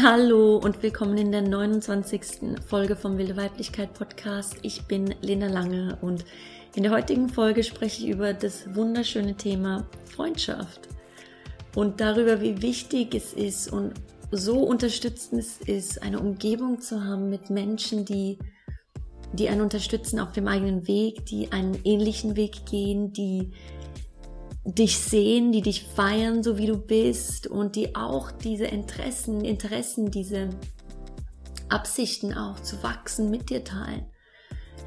Hallo 0.00 0.58
und 0.58 0.80
willkommen 0.84 1.18
in 1.18 1.32
der 1.32 1.42
29. 1.42 2.60
Folge 2.64 2.94
vom 2.94 3.18
Wilde 3.18 3.36
Weiblichkeit 3.36 3.94
Podcast. 3.94 4.56
Ich 4.62 4.82
bin 4.82 5.12
Lena 5.22 5.48
Lange 5.48 5.98
und 6.02 6.24
in 6.76 6.84
der 6.84 6.92
heutigen 6.92 7.28
Folge 7.28 7.64
spreche 7.64 8.04
ich 8.04 8.10
über 8.10 8.32
das 8.32 8.76
wunderschöne 8.76 9.34
Thema 9.34 9.88
Freundschaft 10.04 10.88
und 11.74 12.00
darüber, 12.00 12.40
wie 12.40 12.62
wichtig 12.62 13.12
es 13.16 13.32
ist 13.32 13.72
und 13.72 13.94
so 14.30 14.60
unterstützend 14.60 15.40
es 15.40 15.60
ist, 15.62 16.00
eine 16.00 16.20
Umgebung 16.20 16.80
zu 16.80 17.02
haben 17.02 17.28
mit 17.28 17.50
Menschen, 17.50 18.04
die, 18.04 18.38
die 19.32 19.48
einen 19.48 19.62
unterstützen 19.62 20.20
auf 20.20 20.30
dem 20.30 20.46
eigenen 20.46 20.86
Weg, 20.86 21.26
die 21.26 21.50
einen 21.50 21.76
ähnlichen 21.82 22.36
Weg 22.36 22.66
gehen, 22.66 23.12
die 23.12 23.50
dich 24.74 24.98
sehen, 24.98 25.52
die 25.52 25.62
dich 25.62 25.84
feiern, 25.84 26.42
so 26.42 26.58
wie 26.58 26.66
du 26.66 26.76
bist 26.76 27.46
und 27.46 27.76
die 27.76 27.96
auch 27.96 28.30
diese 28.30 28.66
Interessen, 28.66 29.44
Interessen, 29.44 30.10
diese 30.10 30.50
Absichten 31.68 32.34
auch 32.34 32.60
zu 32.60 32.82
wachsen 32.82 33.30
mit 33.30 33.50
dir 33.50 33.64
teilen. 33.64 34.06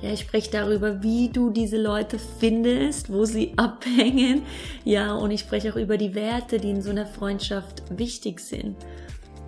Ja, 0.02 0.12
ich 0.12 0.22
spreche 0.22 0.50
darüber, 0.50 1.04
wie 1.04 1.30
du 1.30 1.52
diese 1.52 1.78
Leute 1.78 2.18
findest, 2.40 3.12
wo 3.12 3.26
sie 3.26 3.54
abhängen. 3.58 4.44
Ja, 4.84 5.14
und 5.14 5.32
ich 5.32 5.42
spreche 5.42 5.72
auch 5.72 5.78
über 5.78 5.98
die 5.98 6.16
Werte, 6.16 6.60
die 6.60 6.72
in 6.72 6.82
so 6.82 6.90
einer 6.90 7.06
Freundschaft 7.06 7.84
wichtig 7.90 8.40
sind. 8.40 8.76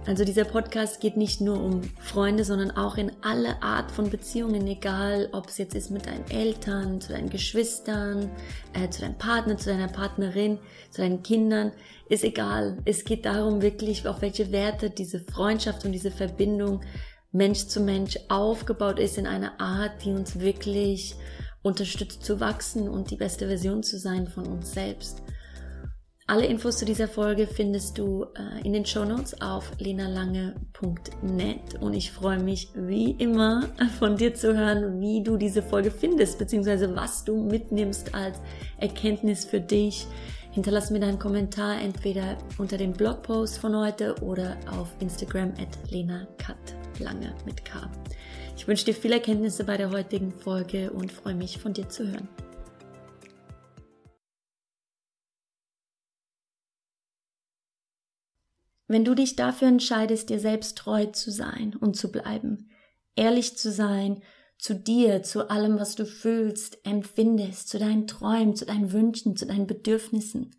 Also 0.05 0.25
dieser 0.25 0.43
Podcast 0.43 0.99
geht 0.99 1.15
nicht 1.15 1.39
nur 1.39 1.63
um 1.63 1.81
Freunde, 1.97 2.43
sondern 2.43 2.71
auch 2.71 2.97
in 2.97 3.13
alle 3.21 3.63
Art 3.63 3.89
von 3.89 4.09
Beziehungen, 4.09 4.67
egal 4.67 5.29
ob 5.31 5.47
es 5.47 5.57
jetzt 5.57 5.75
ist 5.75 5.91
mit 5.91 6.07
deinen 6.07 6.29
Eltern, 6.29 6.99
zu 6.99 7.13
deinen 7.13 7.29
Geschwistern, 7.29 8.29
äh, 8.73 8.89
zu 8.89 9.01
deinem 9.01 9.17
Partner, 9.17 9.57
zu 9.57 9.69
deiner 9.69 9.87
Partnerin, 9.87 10.59
zu 10.91 11.01
deinen 11.01 11.23
Kindern, 11.23 11.71
ist 12.09 12.25
egal. 12.25 12.77
Es 12.83 13.05
geht 13.05 13.25
darum 13.25 13.61
wirklich, 13.61 14.05
auf 14.05 14.21
welche 14.21 14.51
Werte 14.51 14.89
diese 14.89 15.21
Freundschaft 15.21 15.85
und 15.85 15.93
diese 15.93 16.11
Verbindung 16.11 16.81
Mensch 17.31 17.67
zu 17.67 17.79
Mensch 17.79 18.19
aufgebaut 18.27 18.99
ist 18.99 19.17
in 19.17 19.25
einer 19.25 19.59
Art, 19.59 20.03
die 20.03 20.11
uns 20.11 20.37
wirklich 20.37 21.15
unterstützt 21.61 22.25
zu 22.25 22.41
wachsen 22.41 22.89
und 22.89 23.09
die 23.09 23.15
beste 23.15 23.47
Version 23.47 23.83
zu 23.83 23.97
sein 23.97 24.27
von 24.27 24.45
uns 24.47 24.73
selbst. 24.73 25.23
Alle 26.25 26.45
Infos 26.45 26.77
zu 26.77 26.85
dieser 26.85 27.09
Folge 27.09 27.47
findest 27.47 27.97
du 27.97 28.23
äh, 28.23 28.65
in 28.65 28.71
den 28.71 28.85
Show 28.85 29.03
Notes 29.03 29.41
auf 29.41 29.73
lenalange.net 29.77 31.81
und 31.81 31.93
ich 31.93 32.13
freue 32.13 32.39
mich 32.39 32.69
wie 32.75 33.11
immer 33.11 33.67
von 33.99 34.15
dir 34.15 34.33
zu 34.33 34.55
hören, 34.55 35.01
wie 35.01 35.21
du 35.21 35.35
diese 35.35 35.61
Folge 35.61 35.91
findest, 35.91 36.39
beziehungsweise 36.39 36.95
was 36.95 37.25
du 37.25 37.43
mitnimmst 37.43 38.15
als 38.15 38.39
Erkenntnis 38.77 39.43
für 39.43 39.59
dich. 39.59 40.07
Hinterlass 40.51 40.91
mir 40.91 41.01
deinen 41.01 41.19
Kommentar 41.19 41.81
entweder 41.81 42.37
unter 42.57 42.77
dem 42.77 42.93
Blogpost 42.93 43.57
von 43.57 43.75
heute 43.75 44.15
oder 44.21 44.55
auf 44.71 44.87
Instagram 44.99 45.51
at 45.59 45.91
lenakatlange 45.91 47.33
mit 47.45 47.65
K. 47.65 47.91
Ich 48.55 48.65
wünsche 48.65 48.85
dir 48.85 48.93
viele 48.93 49.15
Erkenntnisse 49.15 49.65
bei 49.65 49.75
der 49.75 49.91
heutigen 49.91 50.31
Folge 50.31 50.89
und 50.91 51.11
freue 51.11 51.35
mich 51.35 51.57
von 51.57 51.73
dir 51.73 51.89
zu 51.89 52.07
hören. 52.07 52.29
Wenn 58.93 59.05
du 59.05 59.15
dich 59.15 59.35
dafür 59.35 59.69
entscheidest, 59.69 60.29
dir 60.29 60.39
selbst 60.39 60.77
treu 60.77 61.07
zu 61.07 61.31
sein 61.31 61.75
und 61.75 61.95
zu 61.95 62.11
bleiben, 62.11 62.69
ehrlich 63.15 63.57
zu 63.57 63.71
sein 63.71 64.21
zu 64.59 64.75
dir, 64.75 65.23
zu 65.23 65.49
allem, 65.49 65.79
was 65.79 65.95
du 65.95 66.05
fühlst, 66.05 66.77
empfindest, 66.85 67.69
zu 67.69 67.79
deinen 67.79 68.05
Träumen, 68.05 68.55
zu 68.55 68.67
deinen 68.67 68.91
Wünschen, 68.91 69.35
zu 69.35 69.47
deinen 69.47 69.65
Bedürfnissen, 69.65 70.55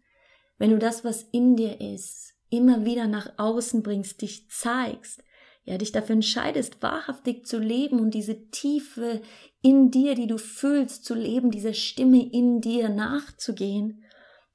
wenn 0.59 0.71
du 0.71 0.81
das, 0.81 1.05
was 1.05 1.23
in 1.31 1.55
dir 1.55 1.81
ist, 1.81 2.35
immer 2.51 2.85
wieder 2.85 3.07
nach 3.07 3.35
außen 3.37 3.85
bringst, 3.85 4.21
dich 4.21 4.51
zeigst, 4.51 5.23
ja, 5.63 5.79
dich 5.79 5.93
dafür 5.93 6.17
entscheidest, 6.17 6.83
wahrhaftig 6.83 7.47
zu 7.47 7.61
leben 7.61 8.01
und 8.01 8.15
diese 8.15 8.51
Tiefe 8.51 9.23
in 9.63 9.93
dir, 9.93 10.17
die 10.17 10.27
du 10.27 10.39
fühlst, 10.39 11.05
zu 11.05 11.15
leben, 11.15 11.53
dieser 11.53 11.73
Stimme 11.73 12.29
in 12.33 12.61
dir 12.61 12.89
nachzugehen, 12.89 14.03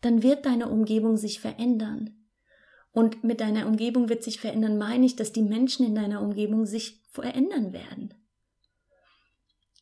dann 0.02 0.22
wird 0.22 0.46
deine 0.46 0.68
Umgebung 0.68 1.16
sich 1.16 1.40
verändern. 1.40 2.19
Und 2.92 3.24
mit 3.24 3.40
deiner 3.40 3.68
Umgebung 3.68 4.10
wird 4.10 4.24
sich 4.24 4.40
verändern, 4.40 4.78
meine 4.78 5.06
ich, 5.06 5.16
dass 5.16 5.32
die 5.32 5.44
Menschen 5.44 5.86
in 5.86 5.96
deiner 5.96 6.22
Umgebung 6.22 6.66
sich 6.66 7.04
verändern 7.12 7.72
werden. 7.72 8.14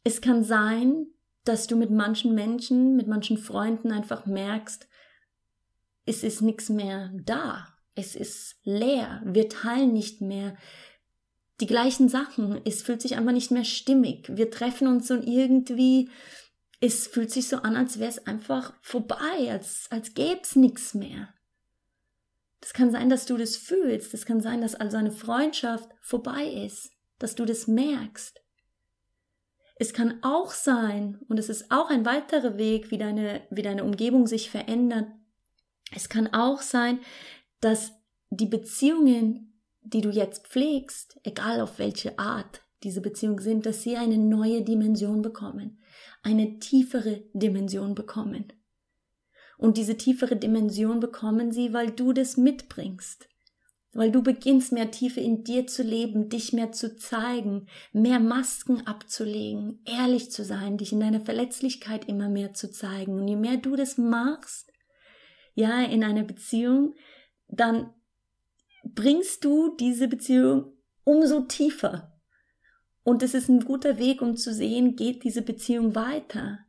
Es 0.03 0.21
kann 0.21 0.43
sein, 0.43 1.07
dass 1.43 1.67
du 1.67 1.75
mit 1.75 1.89
manchen 1.89 2.35
Menschen, 2.35 2.95
mit 2.95 3.07
manchen 3.07 3.37
Freunden 3.37 3.91
einfach 3.91 4.25
merkst, 4.25 4.87
es 6.05 6.23
ist 6.23 6.41
nichts 6.41 6.69
mehr 6.69 7.11
da. 7.23 7.67
Es 7.95 8.15
ist 8.15 8.55
leer. 8.63 9.21
Wir 9.25 9.49
teilen 9.49 9.91
nicht 9.91 10.21
mehr 10.21 10.55
die 11.59 11.67
gleichen 11.67 12.07
Sachen. 12.09 12.61
Es 12.65 12.81
fühlt 12.81 13.01
sich 13.01 13.17
einfach 13.17 13.33
nicht 13.33 13.51
mehr 13.51 13.65
stimmig. 13.65 14.29
Wir 14.33 14.49
treffen 14.51 14.87
uns 14.87 15.11
und 15.11 15.27
irgendwie, 15.27 16.09
es 16.79 17.07
fühlt 17.07 17.31
sich 17.31 17.47
so 17.47 17.57
an, 17.57 17.75
als 17.75 17.99
wäre 17.99 18.09
es 18.09 18.25
einfach 18.25 18.73
vorbei, 18.81 19.51
als, 19.51 19.87
als 19.89 20.13
gäbe 20.13 20.41
es 20.41 20.55
nichts 20.55 20.93
mehr. 20.93 21.33
Das 22.61 22.73
kann 22.73 22.91
sein, 22.91 23.09
dass 23.09 23.25
du 23.25 23.37
das 23.37 23.55
fühlst. 23.55 24.13
Das 24.13 24.25
kann 24.25 24.41
sein, 24.41 24.61
dass 24.61 24.75
also 24.75 24.97
eine 24.97 25.11
Freundschaft 25.11 25.89
vorbei 26.01 26.45
ist, 26.45 26.91
dass 27.19 27.35
du 27.35 27.45
das 27.45 27.67
merkst. 27.67 28.41
Es 29.79 29.93
kann 29.93 30.23
auch 30.23 30.51
sein, 30.51 31.19
und 31.27 31.37
es 31.37 31.49
ist 31.49 31.71
auch 31.71 31.89
ein 31.89 32.05
weiterer 32.05 32.57
Weg, 32.57 32.89
wie 32.89 32.97
deine, 32.97 33.41
wie 33.51 33.61
deine 33.61 33.83
Umgebung 33.83 34.25
sich 34.25 34.49
verändert. 34.49 35.07
Es 35.95 36.09
kann 36.09 36.33
auch 36.33 36.61
sein, 36.61 36.99
dass 37.61 37.93
die 38.29 38.47
Beziehungen, 38.47 39.61
die 39.81 40.01
du 40.01 40.09
jetzt 40.09 40.47
pflegst, 40.47 41.19
egal 41.23 41.61
auf 41.61 41.77
welche 41.77 42.17
Art 42.17 42.61
diese 42.83 43.01
Beziehungen 43.01 43.39
sind, 43.39 43.65
dass 43.65 43.83
sie 43.83 43.97
eine 43.97 44.17
neue 44.17 44.63
Dimension 44.63 45.21
bekommen, 45.21 45.81
eine 46.23 46.59
tiefere 46.59 47.23
Dimension 47.33 47.95
bekommen. 47.95 48.53
Und 49.57 49.77
diese 49.77 49.97
tiefere 49.97 50.35
Dimension 50.35 50.99
bekommen 50.99 51.51
sie, 51.51 51.73
weil 51.73 51.91
du 51.91 52.13
das 52.13 52.37
mitbringst. 52.37 53.27
Weil 53.93 54.11
du 54.11 54.21
beginnst 54.21 54.71
mehr 54.71 54.91
Tiefe 54.91 55.19
in 55.19 55.43
dir 55.43 55.65
zu 55.65 55.81
leben, 55.81 56.29
dich 56.29 56.53
mehr 56.53 56.71
zu 56.71 56.95
zeigen, 56.95 57.67
mehr 57.91 58.19
Masken 58.19 58.85
abzulegen, 58.85 59.81
ehrlich 59.85 60.31
zu 60.31 60.43
sein, 60.43 60.77
dich 60.77 60.91
in 60.91 60.99
deiner 60.99 61.21
Verletzlichkeit 61.21 62.07
immer 62.07 62.29
mehr 62.29 62.53
zu 62.53 62.69
zeigen. 62.69 63.19
Und 63.19 63.27
je 63.27 63.35
mehr 63.35 63.57
du 63.57 63.75
das 63.75 63.97
machst, 63.97 64.71
ja, 65.55 65.81
in 65.81 66.03
einer 66.03 66.23
Beziehung, 66.23 66.93
dann 67.47 67.91
bringst 68.83 69.43
du 69.43 69.75
diese 69.75 70.07
Beziehung 70.07 70.73
umso 71.03 71.41
tiefer. 71.41 72.13
Und 73.03 73.23
es 73.23 73.33
ist 73.33 73.49
ein 73.49 73.61
guter 73.61 73.97
Weg, 73.97 74.21
um 74.21 74.35
zu 74.35 74.53
sehen, 74.53 74.95
geht 74.95 75.23
diese 75.23 75.41
Beziehung 75.41 75.95
weiter. 75.95 76.59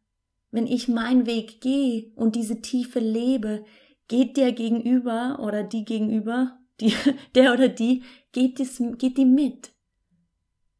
Wenn 0.51 0.67
ich 0.67 0.89
meinen 0.89 1.27
Weg 1.27 1.61
gehe 1.61 2.11
und 2.15 2.35
diese 2.35 2.61
Tiefe 2.61 3.01
lebe, 3.01 3.65
geht 4.09 4.37
der 4.37 4.53
gegenüber 4.53 5.39
oder 5.43 5.63
die 5.63 5.85
gegenüber, 5.85 6.59
die, 6.81 6.95
der 7.35 7.53
oder 7.53 7.69
die, 7.69 8.03
geht, 8.33 8.59
dies, 8.59 8.83
geht 8.99 9.19
die 9.19 9.27
mit. 9.27 9.73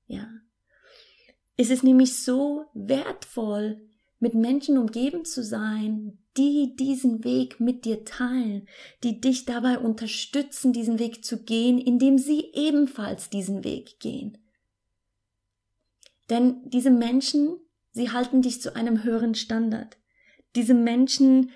Ja. 0.07 0.29
Es 1.57 1.71
ist 1.71 1.85
nämlich 1.85 2.23
so 2.23 2.65
wertvoll, 2.73 3.89
mit 4.21 4.35
Menschen 4.35 4.79
umgeben 4.79 5.25
zu 5.25 5.45
sein, 5.45 6.19
die 6.37 6.75
diesen 6.77 7.25
Weg 7.25 7.61
mit 7.61 7.85
dir 7.85 8.05
teilen, 8.05 8.69
die 9.05 9.21
dich 9.21 9.45
dabei 9.45 9.79
unterstützen, 9.79 10.73
diesen 10.73 10.99
Weg 10.99 11.25
zu 11.25 11.45
gehen, 11.45 11.79
indem 11.79 12.19
sie 12.19 12.51
ebenfalls 12.53 13.31
diesen 13.31 13.65
Weg 13.65 14.01
gehen. 14.01 14.39
Denn 16.31 16.69
diese 16.69 16.91
Menschen 16.91 17.59
Sie 17.99 18.13
halten 18.13 18.43
dich 18.43 18.63
zu 18.63 18.77
einem 18.77 19.03
höheren 19.03 19.35
Standard. 19.35 19.97
Diese 20.55 20.73
Menschen 20.73 21.51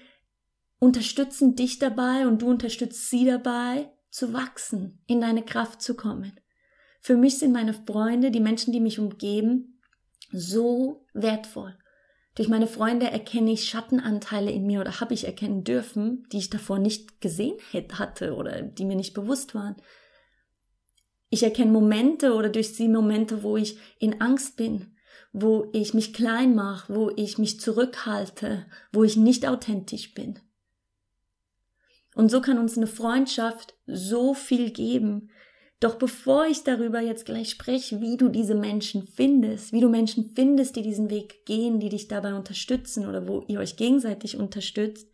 unterstützen 0.80 1.54
dich 1.54 1.78
dabei 1.78 2.26
und 2.26 2.42
du 2.42 2.48
unterstützt 2.48 3.08
sie 3.10 3.24
dabei, 3.24 3.92
zu 4.10 4.32
wachsen, 4.32 5.04
in 5.06 5.20
deine 5.20 5.44
Kraft 5.44 5.82
zu 5.82 5.94
kommen. 5.94 6.32
Für 7.00 7.16
mich 7.16 7.38
sind 7.38 7.52
meine 7.52 7.74
Freunde, 7.74 8.32
die 8.32 8.40
Menschen, 8.40 8.72
die 8.72 8.80
mich 8.80 8.98
umgeben, 8.98 9.80
so 10.32 11.06
wertvoll. 11.14 11.78
Durch 12.34 12.48
meine 12.48 12.66
Freunde 12.66 13.08
erkenne 13.08 13.52
ich 13.52 13.68
Schattenanteile 13.68 14.50
in 14.50 14.66
mir 14.66 14.80
oder 14.80 14.98
habe 14.98 15.14
ich 15.14 15.26
erkennen 15.26 15.62
dürfen, 15.62 16.26
die 16.32 16.38
ich 16.38 16.50
davor 16.50 16.80
nicht 16.80 17.20
gesehen 17.20 17.56
hatte 17.72 18.34
oder 18.34 18.62
die 18.62 18.84
mir 18.84 18.96
nicht 18.96 19.14
bewusst 19.14 19.54
waren. 19.54 19.76
Ich 21.30 21.44
erkenne 21.44 21.70
Momente 21.70 22.34
oder 22.34 22.48
durch 22.48 22.74
sie 22.74 22.88
Momente, 22.88 23.44
wo 23.44 23.56
ich 23.56 23.78
in 24.00 24.20
Angst 24.20 24.56
bin, 24.56 24.91
wo 25.32 25.68
ich 25.72 25.94
mich 25.94 26.12
klein 26.12 26.54
mache, 26.54 26.94
wo 26.94 27.10
ich 27.16 27.38
mich 27.38 27.60
zurückhalte, 27.60 28.66
wo 28.92 29.02
ich 29.02 29.16
nicht 29.16 29.46
authentisch 29.46 30.14
bin. 30.14 30.38
Und 32.14 32.30
so 32.30 32.40
kann 32.40 32.58
uns 32.58 32.76
eine 32.76 32.86
Freundschaft 32.86 33.74
so 33.86 34.34
viel 34.34 34.70
geben. 34.70 35.30
Doch 35.80 35.96
bevor 35.96 36.46
ich 36.46 36.62
darüber 36.62 37.00
jetzt 37.00 37.24
gleich 37.24 37.50
spreche, 37.50 38.00
wie 38.00 38.16
du 38.16 38.28
diese 38.28 38.54
Menschen 38.54 39.06
findest, 39.06 39.72
wie 39.72 39.80
du 39.80 39.88
Menschen 39.88 40.32
findest, 40.36 40.76
die 40.76 40.82
diesen 40.82 41.10
Weg 41.10 41.44
gehen, 41.46 41.80
die 41.80 41.88
dich 41.88 42.06
dabei 42.08 42.34
unterstützen 42.34 43.08
oder 43.08 43.26
wo 43.26 43.44
ihr 43.48 43.58
euch 43.58 43.76
gegenseitig 43.76 44.36
unterstützt, 44.36 45.08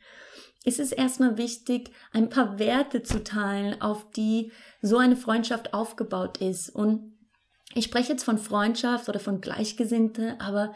ist 0.64 0.80
es 0.80 0.92
erstmal 0.92 1.38
wichtig, 1.38 1.90
ein 2.12 2.28
paar 2.28 2.58
Werte 2.58 3.02
zu 3.02 3.22
teilen, 3.22 3.80
auf 3.80 4.10
die 4.10 4.52
so 4.82 4.98
eine 4.98 5.16
Freundschaft 5.16 5.72
aufgebaut 5.72 6.38
ist. 6.38 6.68
Und 6.68 7.17
ich 7.74 7.84
spreche 7.84 8.12
jetzt 8.12 8.24
von 8.24 8.38
Freundschaft 8.38 9.08
oder 9.08 9.20
von 9.20 9.40
Gleichgesinnte, 9.40 10.36
aber 10.40 10.74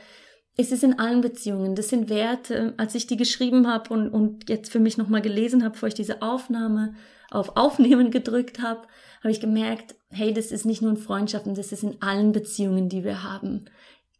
es 0.56 0.70
ist 0.70 0.84
in 0.84 0.98
allen 0.98 1.22
Beziehungen. 1.22 1.74
Das 1.74 1.88
sind 1.88 2.10
Werte. 2.10 2.74
Als 2.76 2.94
ich 2.94 3.06
die 3.06 3.16
geschrieben 3.16 3.66
habe 3.66 3.92
und, 3.94 4.10
und 4.10 4.50
jetzt 4.50 4.70
für 4.70 4.80
mich 4.80 4.98
nochmal 4.98 5.22
gelesen 5.22 5.62
habe, 5.62 5.72
bevor 5.72 5.88
ich 5.88 5.94
diese 5.94 6.20
Aufnahme 6.20 6.94
auf 7.30 7.56
Aufnehmen 7.56 8.10
gedrückt 8.12 8.60
habe, 8.60 8.82
habe 9.20 9.30
ich 9.30 9.40
gemerkt, 9.40 9.94
hey, 10.10 10.34
das 10.34 10.52
ist 10.52 10.66
nicht 10.66 10.82
nur 10.82 10.90
in 10.90 10.96
Freundschaften, 10.96 11.54
das 11.54 11.72
ist 11.72 11.82
in 11.82 12.02
allen 12.02 12.32
Beziehungen, 12.32 12.88
die 12.88 13.04
wir 13.04 13.22
haben, 13.22 13.64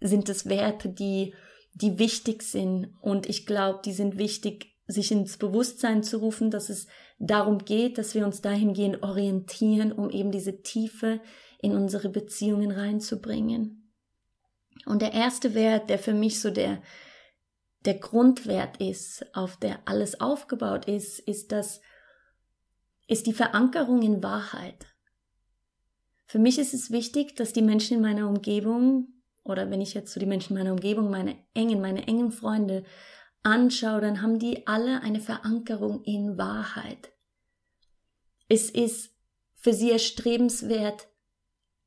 sind 0.01 0.29
es 0.29 0.49
Werte, 0.49 0.89
die, 0.89 1.35
die 1.75 1.99
wichtig 1.99 2.43
sind. 2.43 2.95
Und 3.01 3.29
ich 3.29 3.45
glaube, 3.45 3.81
die 3.85 3.93
sind 3.93 4.17
wichtig, 4.17 4.73
sich 4.87 5.13
ins 5.13 5.37
Bewusstsein 5.37 6.03
zu 6.03 6.19
rufen, 6.19 6.51
dass 6.51 6.71
es 6.71 6.87
darum 7.19 7.59
geht, 7.59 7.99
dass 7.99 8.15
wir 8.15 8.25
uns 8.25 8.41
dahingehend 8.41 9.03
orientieren, 9.03 9.93
um 9.93 10.11
eben 10.11 10.33
diese 10.33 10.63
Tiefe 10.63 11.21
in 11.63 11.75
unsere 11.75 12.11
Beziehungen 12.11 12.71
reinzubringen. 12.71 13.91
Und 14.85 15.01
der 15.01 15.15
erste 15.15 15.55
Wert, 15.55 15.89
der 15.89 15.99
für 15.99 16.13
mich 16.13 16.41
so 16.41 16.51
der, 16.51 16.83
der 17.87 17.95
Grundwert 17.95 18.77
ist, 18.77 19.25
auf 19.35 19.57
der 19.57 19.81
alles 19.87 20.21
aufgebaut 20.21 20.85
ist, 20.85 21.19
ist 21.21 21.53
das, 21.53 21.81
ist 23.07 23.27
die 23.27 23.33
Verankerung 23.33 24.03
in 24.03 24.23
Wahrheit. 24.23 24.87
Für 26.27 26.39
mich 26.39 26.59
ist 26.59 26.75
es 26.75 26.91
wichtig, 26.91 27.37
dass 27.37 27.55
die 27.55 27.63
Menschen 27.63 27.97
in 27.97 28.03
meiner 28.03 28.29
Umgebung 28.29 29.09
oder 29.45 29.71
wenn 29.71 29.81
ich 29.81 29.95
jetzt 29.95 30.13
so 30.13 30.21
die 30.21 30.27
Menschen 30.27 30.57
in 30.57 30.63
meiner 30.63 30.73
Umgebung, 30.73 31.11
meine 31.11 31.37
engen, 31.55 31.81
meine 31.81 32.07
engen 32.07 32.33
Freunde 32.33 32.85
anschaue, 33.43 34.01
dann 34.01 34.23
haben 34.23 34.39
die 34.39 34.67
alle 34.67 35.01
eine 35.03 35.21
Verankerung 35.21 36.03
in 36.05 36.39
Wahrheit. 36.39 37.13
Es 38.49 38.71
ist 38.71 39.15
für 39.55 39.73
sie 39.73 39.91
erstrebenswert, 39.91 41.09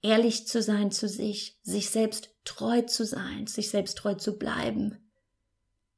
ehrlich 0.05 0.47
zu 0.47 0.61
sein 0.61 0.91
zu 0.91 1.07
sich, 1.07 1.59
sich 1.63 1.89
selbst 1.89 2.29
treu 2.45 2.81
zu 2.83 3.05
sein, 3.05 3.47
sich 3.47 3.69
selbst 3.69 3.97
treu 3.97 4.13
zu 4.13 4.37
bleiben. 4.37 5.11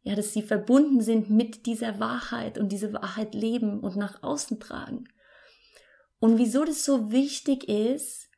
Ja, 0.03 0.15
dass 0.15 0.31
sie 0.31 0.41
verbunden 0.41 1.01
sind 1.01 1.29
mit 1.29 1.65
dieser 1.65 1.99
Wahrheit 1.99 2.57
und 2.57 2.71
diese 2.71 2.93
Wahrheit 2.93 3.35
leben 3.35 3.81
und 3.81 3.97
nach 3.97 4.23
außen 4.23 4.59
tragen. 4.59 5.09
Und 6.19 6.37
wieso 6.37 6.63
das 6.63 6.85
so 6.85 7.11
wichtig 7.11 7.67
ist, 7.67 8.29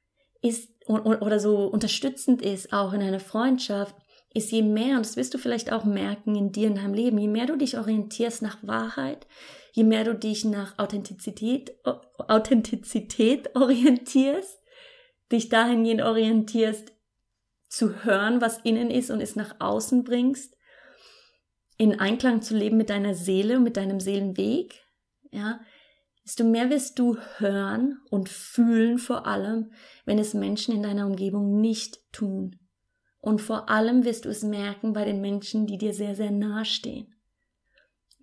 ist 0.42 0.70
oder 0.88 1.40
so 1.40 1.68
unterstützend 1.68 2.42
ist, 2.42 2.74
auch 2.74 2.94
in 2.94 3.02
einer 3.02 3.20
Freundschaft, 3.20 3.96
ist 4.34 4.52
je 4.52 4.64
mehr, 4.64 4.96
und 4.96 5.06
das 5.06 5.16
wirst 5.16 5.34
du 5.34 5.38
vielleicht 5.38 5.72
auch 5.72 5.86
merken 5.86 6.36
in 6.36 6.52
dir, 6.52 6.68
in 6.68 6.76
deinem 6.76 6.94
Leben, 6.94 7.18
je 7.20 7.28
mehr 7.28 7.46
du 7.46 7.56
dich 7.56 7.78
orientierst 7.78 8.42
nach 8.42 8.58
Wahrheit, 8.64 9.28
je 9.74 9.84
mehr 9.84 10.04
du 10.04 10.16
dich 10.16 10.46
nach 10.46 10.78
Authentizität, 10.80 11.74
Authentizität 12.28 13.56
orientierst, 13.56 14.60
dich 15.32 15.50
dahingehend 15.50 16.02
orientierst, 16.02 16.94
zu 17.70 18.04
hören, 18.04 18.42
was 18.42 18.60
innen 18.64 18.90
ist 18.90 19.12
und 19.12 19.22
es 19.22 19.36
nach 19.36 19.56
außen 19.60 20.04
bringst, 20.04 20.58
in 21.78 22.00
Einklang 22.00 22.42
zu 22.42 22.58
leben 22.58 22.78
mit 22.78 22.90
deiner 22.90 23.14
Seele, 23.14 23.60
mit 23.60 23.78
deinem 23.78 24.00
Seelenweg, 24.00 24.84
ja, 25.32 25.62
desto 26.26 26.44
mehr 26.44 26.70
wirst 26.70 27.00
du 27.00 27.18
hören 27.38 28.00
und 28.10 28.28
fühlen 28.28 28.98
vor 28.98 29.26
allem, 29.26 29.72
wenn 30.06 30.20
es 30.20 30.34
Menschen 30.34 30.76
in 30.76 30.84
deiner 30.84 31.06
Umgebung 31.06 31.62
nicht 31.62 32.00
tun. 32.12 32.60
Und 33.20 33.42
vor 33.42 33.70
allem 33.70 34.04
wirst 34.06 34.26
du 34.26 34.30
es 34.30 34.44
merken 34.44 34.94
bei 34.94 35.06
den 35.06 35.22
Menschen, 35.22 35.68
die 35.68 35.78
dir 35.78 35.94
sehr, 35.94 36.16
sehr 36.16 36.32
nahe 36.32 36.66
stehen. 36.66 37.16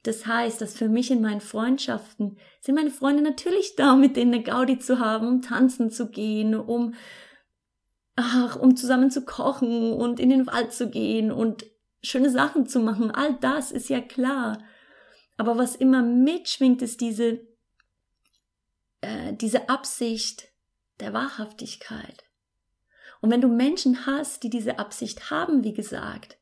Das 0.07 0.27
heißt, 0.27 0.61
dass 0.61 0.77
für 0.77 0.89
mich 0.89 1.11
in 1.11 1.21
meinen 1.21 1.41
Freundschaften 1.41 2.39
sind 2.61 2.75
meine 2.75 2.91
Freunde 2.91 3.23
natürlich 3.23 3.75
da, 3.77 3.97
mit 3.97 4.17
denen 4.17 4.35
eine 4.35 4.43
Gaudi 4.43 4.79
zu 4.79 5.01
haben, 5.01 5.27
um 5.27 5.43
tanzen 5.43 5.91
zu 5.91 6.11
gehen, 6.11 6.55
um, 6.55 6.95
ach, 8.15 8.57
um 8.57 8.77
zusammen 8.77 9.11
zu 9.11 9.25
kochen 9.25 9.93
und 9.93 10.21
in 10.21 10.31
den 10.31 10.47
Wald 10.47 10.73
zu 10.73 10.91
gehen 10.91 11.33
und 11.33 11.67
schöne 12.03 12.31
Sachen 12.31 12.67
zu 12.67 12.79
machen. 12.79 13.11
All 13.11 13.35
das 13.41 13.73
ist 13.73 13.89
ja 13.89 14.01
klar. 14.01 14.63
Aber 15.37 15.59
was 15.59 15.75
immer 15.75 16.03
mitschwingt, 16.03 16.83
ist 16.83 17.01
diese 17.01 17.41
äh, 19.01 19.35
diese 19.35 19.69
Absicht 19.69 20.49
der 21.01 21.13
Wahrhaftigkeit. 21.13 22.25
Und 23.21 23.31
wenn 23.31 23.41
du 23.41 23.49
Menschen 23.49 24.07
hast, 24.07 24.43
die 24.43 24.51
diese 24.51 24.79
Absicht 24.79 25.31
haben, 25.31 25.65
wie 25.65 25.75
gesagt, 25.75 26.39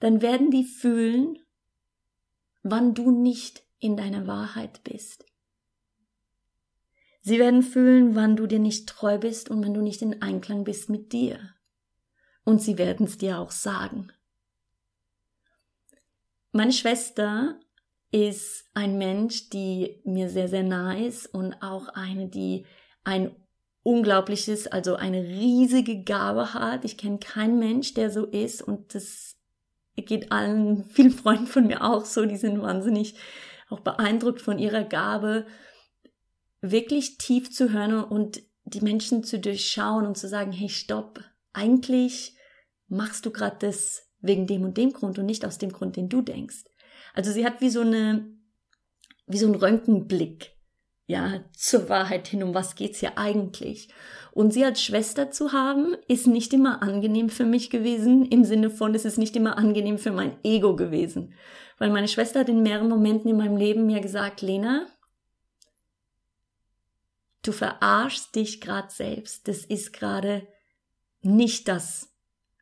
dann 0.00 0.22
werden 0.22 0.50
die 0.50 0.64
fühlen, 0.64 1.38
wann 2.70 2.94
du 2.94 3.10
nicht 3.10 3.62
in 3.78 3.96
deiner 3.96 4.26
Wahrheit 4.26 4.82
bist. 4.84 5.24
Sie 7.22 7.38
werden 7.38 7.62
fühlen, 7.62 8.14
wann 8.14 8.36
du 8.36 8.46
dir 8.46 8.58
nicht 8.58 8.88
treu 8.88 9.18
bist 9.18 9.50
und 9.50 9.64
wann 9.64 9.74
du 9.74 9.82
nicht 9.82 10.02
in 10.02 10.22
Einklang 10.22 10.64
bist 10.64 10.88
mit 10.88 11.12
dir. 11.12 11.38
Und 12.44 12.62
sie 12.62 12.78
werden 12.78 13.06
es 13.06 13.18
dir 13.18 13.38
auch 13.38 13.50
sagen. 13.50 14.12
Meine 16.52 16.72
Schwester 16.72 17.58
ist 18.12 18.64
ein 18.74 18.96
Mensch, 18.98 19.50
die 19.50 20.00
mir 20.04 20.30
sehr, 20.30 20.48
sehr 20.48 20.62
nahe 20.62 21.06
ist 21.06 21.26
und 21.26 21.54
auch 21.62 21.88
eine, 21.88 22.28
die 22.28 22.64
ein 23.04 23.34
unglaubliches, 23.82 24.66
also 24.66 24.96
eine 24.96 25.22
riesige 25.22 26.02
Gabe 26.02 26.54
hat. 26.54 26.84
Ich 26.84 26.96
kenne 26.96 27.18
keinen 27.18 27.58
Mensch, 27.58 27.94
der 27.94 28.10
so 28.10 28.24
ist 28.24 28.62
und 28.62 28.94
das 28.94 29.35
geht 30.04 30.32
allen, 30.32 30.84
vielen 30.90 31.12
Freunden 31.12 31.46
von 31.46 31.66
mir 31.66 31.82
auch 31.82 32.04
so, 32.04 32.26
die 32.26 32.36
sind 32.36 32.60
wahnsinnig 32.60 33.14
auch 33.68 33.80
beeindruckt 33.80 34.40
von 34.40 34.58
ihrer 34.58 34.84
Gabe, 34.84 35.46
wirklich 36.60 37.18
tief 37.18 37.50
zu 37.50 37.72
hören 37.72 38.04
und 38.04 38.42
die 38.64 38.80
Menschen 38.80 39.24
zu 39.24 39.38
durchschauen 39.38 40.06
und 40.06 40.16
zu 40.16 40.28
sagen, 40.28 40.52
hey, 40.52 40.68
stopp, 40.68 41.20
eigentlich 41.52 42.36
machst 42.88 43.26
du 43.26 43.30
gerade 43.30 43.56
das 43.60 44.08
wegen 44.20 44.46
dem 44.46 44.62
und 44.62 44.76
dem 44.76 44.92
Grund 44.92 45.18
und 45.18 45.26
nicht 45.26 45.44
aus 45.44 45.58
dem 45.58 45.72
Grund, 45.72 45.96
den 45.96 46.08
du 46.08 46.22
denkst. 46.22 46.64
Also 47.14 47.32
sie 47.32 47.44
hat 47.44 47.60
wie 47.60 47.70
so 47.70 47.80
eine, 47.80 48.26
wie 49.26 49.38
so 49.38 49.46
ein 49.46 49.54
Röntgenblick, 49.54 50.55
ja, 51.06 51.44
zur 51.56 51.88
Wahrheit 51.88 52.26
hin, 52.28 52.42
um 52.42 52.54
was 52.54 52.74
geht's 52.74 53.00
hier 53.00 53.16
eigentlich? 53.16 53.88
Und 54.32 54.52
sie 54.52 54.64
als 54.64 54.82
Schwester 54.82 55.30
zu 55.30 55.52
haben, 55.52 55.96
ist 56.08 56.26
nicht 56.26 56.52
immer 56.52 56.82
angenehm 56.82 57.30
für 57.30 57.44
mich 57.44 57.70
gewesen, 57.70 58.26
im 58.26 58.44
Sinne 58.44 58.70
von, 58.70 58.94
es 58.94 59.04
ist 59.04 59.16
nicht 59.16 59.36
immer 59.36 59.56
angenehm 59.56 59.98
für 59.98 60.10
mein 60.10 60.36
Ego 60.42 60.74
gewesen. 60.76 61.34
Weil 61.78 61.90
meine 61.90 62.08
Schwester 62.08 62.40
hat 62.40 62.48
in 62.48 62.62
mehreren 62.62 62.88
Momenten 62.88 63.30
in 63.30 63.36
meinem 63.36 63.56
Leben 63.56 63.86
mir 63.86 64.00
gesagt, 64.00 64.42
Lena, 64.42 64.86
du 67.42 67.52
verarschst 67.52 68.34
dich 68.34 68.60
gerade 68.60 68.92
selbst. 68.92 69.46
Das 69.46 69.64
ist 69.64 69.92
gerade 69.92 70.46
nicht 71.22 71.68
das, 71.68 72.15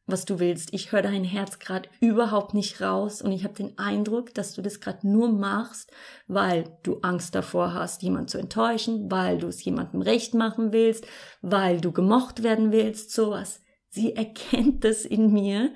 was 0.07 0.25
du 0.25 0.39
willst. 0.39 0.75
Ich 0.75 0.93
höre 0.93 1.03
dein 1.03 1.25
Herz 1.25 1.59
gerade 1.59 1.89
überhaupt 2.01 2.55
nicht 2.55 2.81
raus 2.81 3.23
und 3.23 3.33
ich 3.33 3.45
habe 3.45 3.55
den 3.55 3.79
Eindruck, 3.79 4.35
dass 4.35 4.55
du 4.55 4.63
das 4.63 4.81
gerade 4.81 5.09
nur 5.09 5.33
machst, 5.33 5.91
weil 6.27 6.77
du 6.83 6.99
Angst 7.01 7.35
davor 7.35 7.73
hast, 7.73 8.03
jemand 8.03 8.31
zu 8.31 8.39
enttäuschen, 8.39 9.11
weil 9.11 9.39
du 9.39 9.47
es 9.47 9.65
jemandem 9.65 10.03
recht 10.03 10.35
machen 10.35 10.73
willst, 10.73 11.07
weil 11.41 11.81
du 11.81 11.93
gemocht 11.93 12.43
werden 12.43 12.71
willst, 12.71 13.13
sowas. 13.13 13.63
Sie 13.89 14.15
erkennt 14.15 14.85
das 14.85 15.05
in 15.05 15.33
mir 15.33 15.73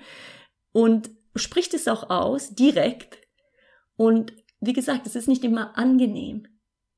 und 0.72 1.10
spricht 1.34 1.72
es 1.72 1.88
auch 1.88 2.10
aus, 2.10 2.54
direkt. 2.54 3.18
Und 3.96 4.32
wie 4.60 4.72
gesagt, 4.72 5.06
es 5.06 5.16
ist 5.16 5.28
nicht 5.28 5.44
immer 5.44 5.78
angenehm 5.78 6.46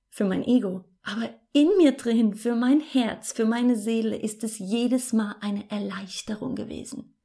für 0.08 0.24
mein 0.24 0.42
Ego, 0.42 0.84
aber 1.02 1.30
in 1.52 1.68
mir 1.76 1.92
drin, 1.92 2.34
für 2.34 2.56
mein 2.56 2.80
Herz, 2.80 3.32
für 3.32 3.44
meine 3.44 3.76
Seele 3.76 4.16
ist 4.16 4.42
es 4.44 4.58
jedes 4.58 5.12
Mal 5.12 5.36
eine 5.40 5.70
Erleichterung 5.70 6.54
gewesen 6.54 7.16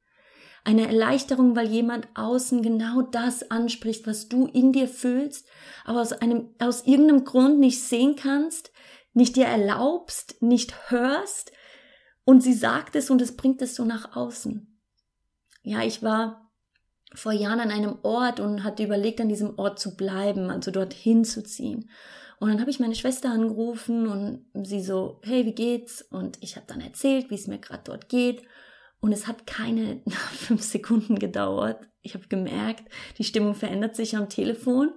eine 0.66 0.88
Erleichterung, 0.88 1.54
weil 1.54 1.68
jemand 1.68 2.08
außen 2.14 2.60
genau 2.60 3.00
das 3.00 3.52
anspricht, 3.52 4.06
was 4.06 4.28
du 4.28 4.46
in 4.46 4.72
dir 4.72 4.88
fühlst, 4.88 5.46
aber 5.84 6.00
aus 6.00 6.12
einem, 6.12 6.48
aus 6.58 6.84
irgendeinem 6.86 7.24
Grund 7.24 7.60
nicht 7.60 7.80
sehen 7.80 8.16
kannst, 8.16 8.72
nicht 9.12 9.36
dir 9.36 9.46
erlaubst, 9.46 10.42
nicht 10.42 10.90
hörst 10.90 11.52
und 12.24 12.42
sie 12.42 12.52
sagt 12.52 12.96
es 12.96 13.10
und 13.10 13.22
es 13.22 13.36
bringt 13.36 13.62
es 13.62 13.76
so 13.76 13.84
nach 13.84 14.16
außen. 14.16 14.76
Ja, 15.62 15.82
ich 15.82 16.02
war 16.02 16.50
vor 17.14 17.32
Jahren 17.32 17.60
an 17.60 17.70
einem 17.70 17.98
Ort 18.02 18.40
und 18.40 18.64
hatte 18.64 18.82
überlegt, 18.82 19.20
an 19.20 19.28
diesem 19.28 19.56
Ort 19.60 19.78
zu 19.78 19.96
bleiben, 19.96 20.50
also 20.50 20.72
dorthin 20.72 21.24
zu 21.24 21.44
ziehen. 21.44 21.90
Und 22.40 22.48
dann 22.48 22.60
habe 22.60 22.70
ich 22.70 22.80
meine 22.80 22.96
Schwester 22.96 23.30
angerufen 23.30 24.08
und 24.08 24.66
sie 24.66 24.82
so, 24.82 25.20
hey, 25.22 25.46
wie 25.46 25.54
geht's? 25.54 26.02
Und 26.02 26.42
ich 26.42 26.56
habe 26.56 26.66
dann 26.66 26.80
erzählt, 26.80 27.30
wie 27.30 27.36
es 27.36 27.46
mir 27.46 27.58
gerade 27.58 27.84
dort 27.84 28.08
geht. 28.08 28.42
Und 29.00 29.12
es 29.12 29.26
hat 29.26 29.46
keine 29.46 30.02
fünf 30.32 30.62
Sekunden 30.62 31.18
gedauert. 31.18 31.88
Ich 32.02 32.14
habe 32.14 32.28
gemerkt, 32.28 32.84
die 33.18 33.24
Stimmung 33.24 33.54
verändert 33.54 33.96
sich 33.96 34.16
am 34.16 34.28
Telefon 34.28 34.90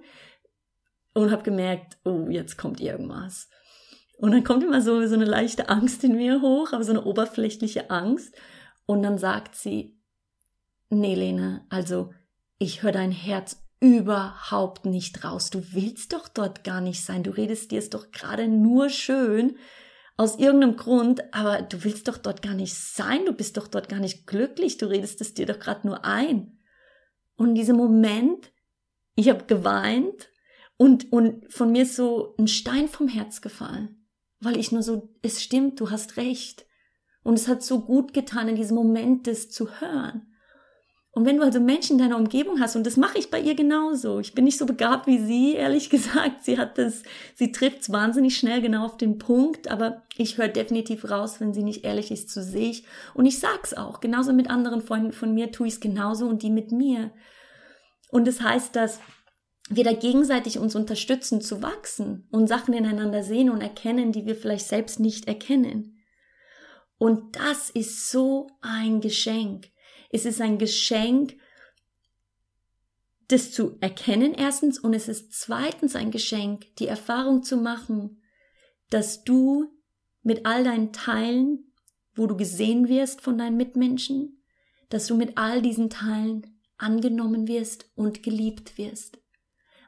und 1.14 1.30
habe 1.30 1.42
gemerkt, 1.42 1.98
oh, 2.04 2.28
jetzt 2.28 2.56
kommt 2.56 2.80
irgendwas. 2.80 3.48
Und 4.18 4.32
dann 4.32 4.44
kommt 4.44 4.62
immer 4.62 4.82
so, 4.82 5.06
so 5.06 5.14
eine 5.14 5.24
leichte 5.24 5.68
Angst 5.68 6.04
in 6.04 6.14
mir 6.14 6.42
hoch, 6.42 6.72
aber 6.72 6.84
so 6.84 6.90
eine 6.90 7.04
oberflächliche 7.04 7.90
Angst. 7.90 8.34
Und 8.86 9.02
dann 9.02 9.18
sagt 9.18 9.54
sie, 9.54 9.98
nee, 10.90 11.14
Lena, 11.14 11.64
also 11.70 12.12
ich 12.58 12.82
höre 12.82 12.92
dein 12.92 13.12
Herz 13.12 13.62
überhaupt 13.80 14.84
nicht 14.84 15.24
raus. 15.24 15.48
Du 15.48 15.72
willst 15.72 16.12
doch 16.12 16.28
dort 16.28 16.64
gar 16.64 16.82
nicht 16.82 17.02
sein. 17.02 17.22
Du 17.22 17.30
redest 17.30 17.70
dir 17.70 17.78
es 17.78 17.88
doch 17.88 18.10
gerade 18.10 18.46
nur 18.46 18.90
schön 18.90 19.56
aus 20.16 20.38
irgendeinem 20.38 20.76
Grund, 20.76 21.34
aber 21.34 21.62
du 21.62 21.82
willst 21.84 22.08
doch 22.08 22.18
dort 22.18 22.42
gar 22.42 22.54
nicht 22.54 22.74
sein. 22.74 23.24
Du 23.24 23.32
bist 23.32 23.56
doch 23.56 23.68
dort 23.68 23.88
gar 23.88 24.00
nicht 24.00 24.26
glücklich. 24.26 24.76
Du 24.76 24.86
redest 24.86 25.20
es 25.20 25.34
dir 25.34 25.46
doch 25.46 25.58
gerade 25.58 25.86
nur 25.86 26.04
ein. 26.04 26.58
Und 27.36 27.50
in 27.50 27.54
diesem 27.54 27.76
Moment, 27.76 28.52
ich 29.14 29.28
habe 29.28 29.44
geweint 29.44 30.28
und, 30.76 31.12
und 31.12 31.52
von 31.52 31.72
mir 31.72 31.82
ist 31.82 31.96
so 31.96 32.34
ein 32.38 32.48
Stein 32.48 32.88
vom 32.88 33.08
Herz 33.08 33.40
gefallen, 33.40 34.06
weil 34.40 34.58
ich 34.58 34.72
nur 34.72 34.82
so, 34.82 35.14
es 35.22 35.42
stimmt, 35.42 35.80
du 35.80 35.90
hast 35.90 36.16
recht. 36.16 36.66
Und 37.22 37.34
es 37.34 37.48
hat 37.48 37.62
so 37.62 37.80
gut 37.80 38.12
getan, 38.12 38.48
in 38.48 38.56
diesem 38.56 38.76
Moment 38.76 39.26
das 39.26 39.50
zu 39.50 39.80
hören. 39.80 40.29
Und 41.12 41.26
wenn 41.26 41.38
du 41.38 41.42
also 41.42 41.58
Menschen 41.58 41.94
in 41.94 41.98
deiner 41.98 42.18
Umgebung 42.18 42.60
hast, 42.60 42.76
und 42.76 42.86
das 42.86 42.96
mache 42.96 43.18
ich 43.18 43.30
bei 43.30 43.40
ihr 43.40 43.56
genauso, 43.56 44.20
ich 44.20 44.32
bin 44.32 44.44
nicht 44.44 44.58
so 44.58 44.64
begabt 44.64 45.08
wie 45.08 45.18
sie, 45.18 45.54
ehrlich 45.54 45.90
gesagt, 45.90 46.44
sie 46.44 46.56
hat 46.56 46.78
das, 46.78 47.02
sie 47.34 47.50
trifft 47.50 47.82
es 47.82 47.92
wahnsinnig 47.92 48.36
schnell 48.36 48.62
genau 48.62 48.84
auf 48.84 48.96
den 48.96 49.18
Punkt, 49.18 49.68
aber 49.68 50.02
ich 50.16 50.38
höre 50.38 50.48
definitiv 50.48 51.10
raus, 51.10 51.40
wenn 51.40 51.52
sie 51.52 51.64
nicht 51.64 51.84
ehrlich 51.84 52.12
ist 52.12 52.30
zu 52.30 52.42
sich. 52.42 52.84
Und 53.14 53.26
ich 53.26 53.40
sag's 53.40 53.74
auch, 53.74 54.00
genauso 54.00 54.32
mit 54.32 54.48
anderen 54.48 54.82
Freunden 54.82 55.12
von 55.12 55.34
mir 55.34 55.50
tue 55.50 55.66
ich 55.66 55.74
es 55.74 55.80
genauso 55.80 56.26
und 56.26 56.42
die 56.42 56.50
mit 56.50 56.70
mir. 56.70 57.10
Und 58.10 58.28
das 58.28 58.40
heißt, 58.40 58.76
dass 58.76 59.00
wir 59.68 59.84
da 59.84 59.92
gegenseitig 59.92 60.58
uns 60.58 60.74
unterstützen 60.74 61.40
zu 61.40 61.62
wachsen 61.62 62.28
und 62.30 62.48
Sachen 62.48 62.74
ineinander 62.74 63.22
sehen 63.22 63.50
und 63.50 63.60
erkennen, 63.60 64.12
die 64.12 64.26
wir 64.26 64.34
vielleicht 64.34 64.66
selbst 64.66 65.00
nicht 65.00 65.26
erkennen. 65.28 66.02
Und 66.98 67.36
das 67.36 67.70
ist 67.70 68.10
so 68.10 68.48
ein 68.60 69.00
Geschenk. 69.00 69.69
Es 70.10 70.24
ist 70.24 70.40
ein 70.40 70.58
Geschenk, 70.58 71.36
das 73.28 73.52
zu 73.52 73.76
erkennen 73.80 74.34
erstens 74.34 74.78
und 74.78 74.92
es 74.92 75.08
ist 75.08 75.32
zweitens 75.32 75.94
ein 75.94 76.10
Geschenk, 76.10 76.74
die 76.76 76.88
Erfahrung 76.88 77.42
zu 77.42 77.56
machen, 77.56 78.22
dass 78.90 79.22
du 79.22 79.72
mit 80.22 80.46
all 80.46 80.64
deinen 80.64 80.92
Teilen, 80.92 81.72
wo 82.14 82.26
du 82.26 82.36
gesehen 82.36 82.88
wirst 82.88 83.20
von 83.20 83.38
deinen 83.38 83.56
Mitmenschen, 83.56 84.42
dass 84.88 85.06
du 85.06 85.16
mit 85.16 85.38
all 85.38 85.62
diesen 85.62 85.90
Teilen 85.90 86.60
angenommen 86.76 87.46
wirst 87.46 87.90
und 87.94 88.22
geliebt 88.24 88.76
wirst. 88.78 89.18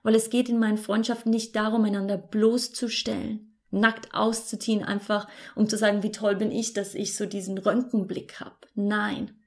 Weil 0.05 0.15
es 0.15 0.31
geht 0.31 0.49
in 0.49 0.59
meinen 0.59 0.79
Freundschaften 0.79 1.31
nicht 1.31 1.57
darum, 1.57 1.85
einander 1.85 2.17
bloßzustellen, 2.17 3.59
nackt 3.71 4.15
auszuziehen, 4.15 4.85
einfach 4.85 5.29
um 5.57 5.69
zu 5.69 5.77
sagen, 5.77 6.03
wie 6.03 6.13
toll 6.13 6.37
bin 6.37 6.53
ich, 6.53 6.75
dass 6.75 6.95
ich 6.95 7.17
so 7.17 7.27
diesen 7.27 7.59
Röntgenblick 7.59 8.39
habe. 8.41 8.57
Nein. 8.75 9.42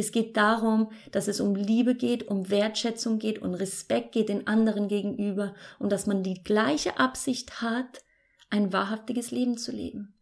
Es 0.00 0.12
geht 0.12 0.38
darum, 0.38 0.90
dass 1.12 1.28
es 1.28 1.40
um 1.40 1.54
Liebe 1.54 1.94
geht, 1.94 2.26
um 2.26 2.48
Wertschätzung 2.48 3.18
geht 3.18 3.40
und 3.40 3.52
Respekt 3.52 4.12
geht 4.12 4.30
den 4.30 4.46
anderen 4.46 4.88
gegenüber 4.88 5.54
und 5.78 5.92
dass 5.92 6.06
man 6.06 6.22
die 6.22 6.42
gleiche 6.42 6.98
Absicht 6.98 7.60
hat, 7.60 8.02
ein 8.48 8.72
wahrhaftiges 8.72 9.30
Leben 9.30 9.58
zu 9.58 9.72
leben. 9.72 10.14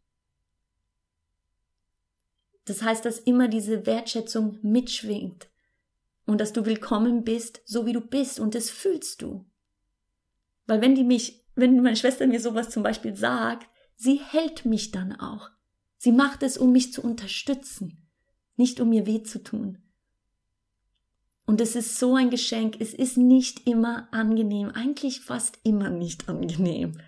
Das 2.64 2.82
heißt, 2.82 3.04
dass 3.04 3.20
immer 3.20 3.46
diese 3.46 3.86
Wertschätzung 3.86 4.58
mitschwingt 4.62 5.46
und 6.26 6.40
dass 6.40 6.52
du 6.52 6.66
willkommen 6.66 7.22
bist, 7.22 7.62
so 7.64 7.86
wie 7.86 7.92
du 7.92 8.00
bist 8.00 8.40
und 8.40 8.56
das 8.56 8.70
fühlst 8.70 9.22
du. 9.22 9.46
Weil 10.66 10.80
wenn 10.80 10.96
die 10.96 11.04
mich 11.04 11.44
wenn 11.54 11.80
meine 11.80 11.94
Schwester 11.94 12.26
mir 12.26 12.40
sowas 12.40 12.70
zum 12.70 12.82
Beispiel 12.82 13.14
sagt, 13.14 13.68
sie 13.94 14.16
hält 14.16 14.64
mich 14.64 14.90
dann 14.90 15.12
auch. 15.12 15.50
Sie 15.98 16.12
macht 16.12 16.42
es, 16.42 16.58
um 16.58 16.72
mich 16.72 16.92
zu 16.92 17.00
unterstützen, 17.00 18.07
nicht 18.58 18.80
um 18.80 18.90
mir 18.90 19.06
weh 19.06 19.22
zu 19.22 19.42
tun. 19.42 19.78
Und 21.46 21.62
es 21.62 21.76
ist 21.76 21.98
so 21.98 22.14
ein 22.14 22.28
Geschenk. 22.28 22.76
Es 22.78 22.92
ist 22.92 23.16
nicht 23.16 23.66
immer 23.66 24.08
angenehm, 24.12 24.70
eigentlich 24.70 25.20
fast 25.20 25.58
immer 25.62 25.88
nicht 25.88 26.28
angenehm. 26.28 27.00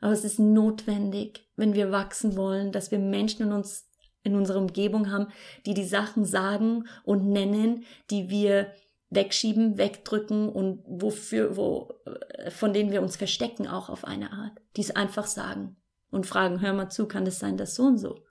Aber 0.00 0.12
es 0.12 0.24
ist 0.24 0.38
notwendig, 0.38 1.50
wenn 1.56 1.74
wir 1.74 1.90
wachsen 1.90 2.36
wollen, 2.36 2.70
dass 2.70 2.90
wir 2.90 2.98
Menschen 2.98 3.46
in 3.46 3.52
uns, 3.52 3.90
in 4.22 4.36
unserer 4.36 4.60
Umgebung 4.60 5.10
haben, 5.10 5.32
die 5.66 5.74
die 5.74 5.84
Sachen 5.84 6.24
sagen 6.24 6.84
und 7.04 7.28
nennen, 7.28 7.84
die 8.10 8.30
wir 8.30 8.72
wegschieben, 9.10 9.76
wegdrücken 9.76 10.48
und 10.48 10.84
wofür, 10.86 11.56
wo, 11.56 11.92
äh, 12.06 12.50
von 12.50 12.72
denen 12.72 12.92
wir 12.92 13.02
uns 13.02 13.16
verstecken 13.16 13.66
auch 13.66 13.88
auf 13.88 14.04
eine 14.04 14.32
Art. 14.32 14.58
Die 14.76 14.82
es 14.82 14.94
einfach 14.94 15.26
sagen 15.26 15.76
und 16.10 16.26
fragen, 16.26 16.60
hör 16.60 16.72
mal 16.72 16.88
zu, 16.88 17.06
kann 17.06 17.26
es 17.26 17.40
sein, 17.40 17.56
dass 17.56 17.74
so 17.74 17.82
und 17.82 17.98
so? 17.98 18.22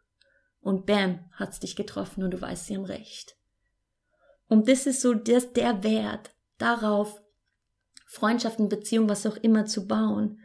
Und 0.62 0.86
bam, 0.86 1.20
hat's 1.34 1.60
dich 1.60 1.76
getroffen 1.76 2.24
und 2.24 2.32
du 2.32 2.42
weißt, 2.42 2.68
sie 2.68 2.76
haben 2.76 2.86
recht. 2.86 3.38
Und 4.48 4.68
das 4.68 4.86
ist 4.86 5.02
so 5.02 5.14
das, 5.14 5.54
der 5.54 5.84
Wert, 5.84 6.32
darauf 6.58 7.22
Freundschaften, 8.08 8.70
Beziehungen, 8.70 9.10
was 9.10 9.26
auch 9.26 9.38
immer 9.38 9.66
zu 9.66 9.88
bauen. 9.88 10.40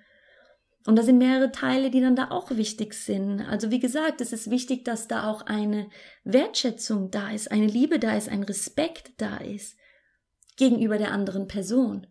Und 0.86 0.96
da 0.96 1.02
sind 1.02 1.16
mehrere 1.16 1.50
Teile, 1.50 1.90
die 1.90 2.02
dann 2.02 2.14
da 2.14 2.30
auch 2.30 2.50
wichtig 2.50 2.92
sind. 2.92 3.40
Also 3.40 3.70
wie 3.70 3.80
gesagt, 3.80 4.20
es 4.20 4.34
ist 4.34 4.50
wichtig, 4.50 4.84
dass 4.84 5.08
da 5.08 5.30
auch 5.30 5.42
eine 5.42 5.88
Wertschätzung 6.24 7.10
da 7.10 7.30
ist, 7.30 7.50
eine 7.50 7.66
Liebe 7.66 7.98
da 7.98 8.14
ist, 8.14 8.28
ein 8.28 8.42
Respekt 8.42 9.12
da 9.16 9.38
ist 9.38 9.76
gegenüber 10.56 10.98
der 10.98 11.10
anderen 11.10 11.48
Person, 11.48 12.06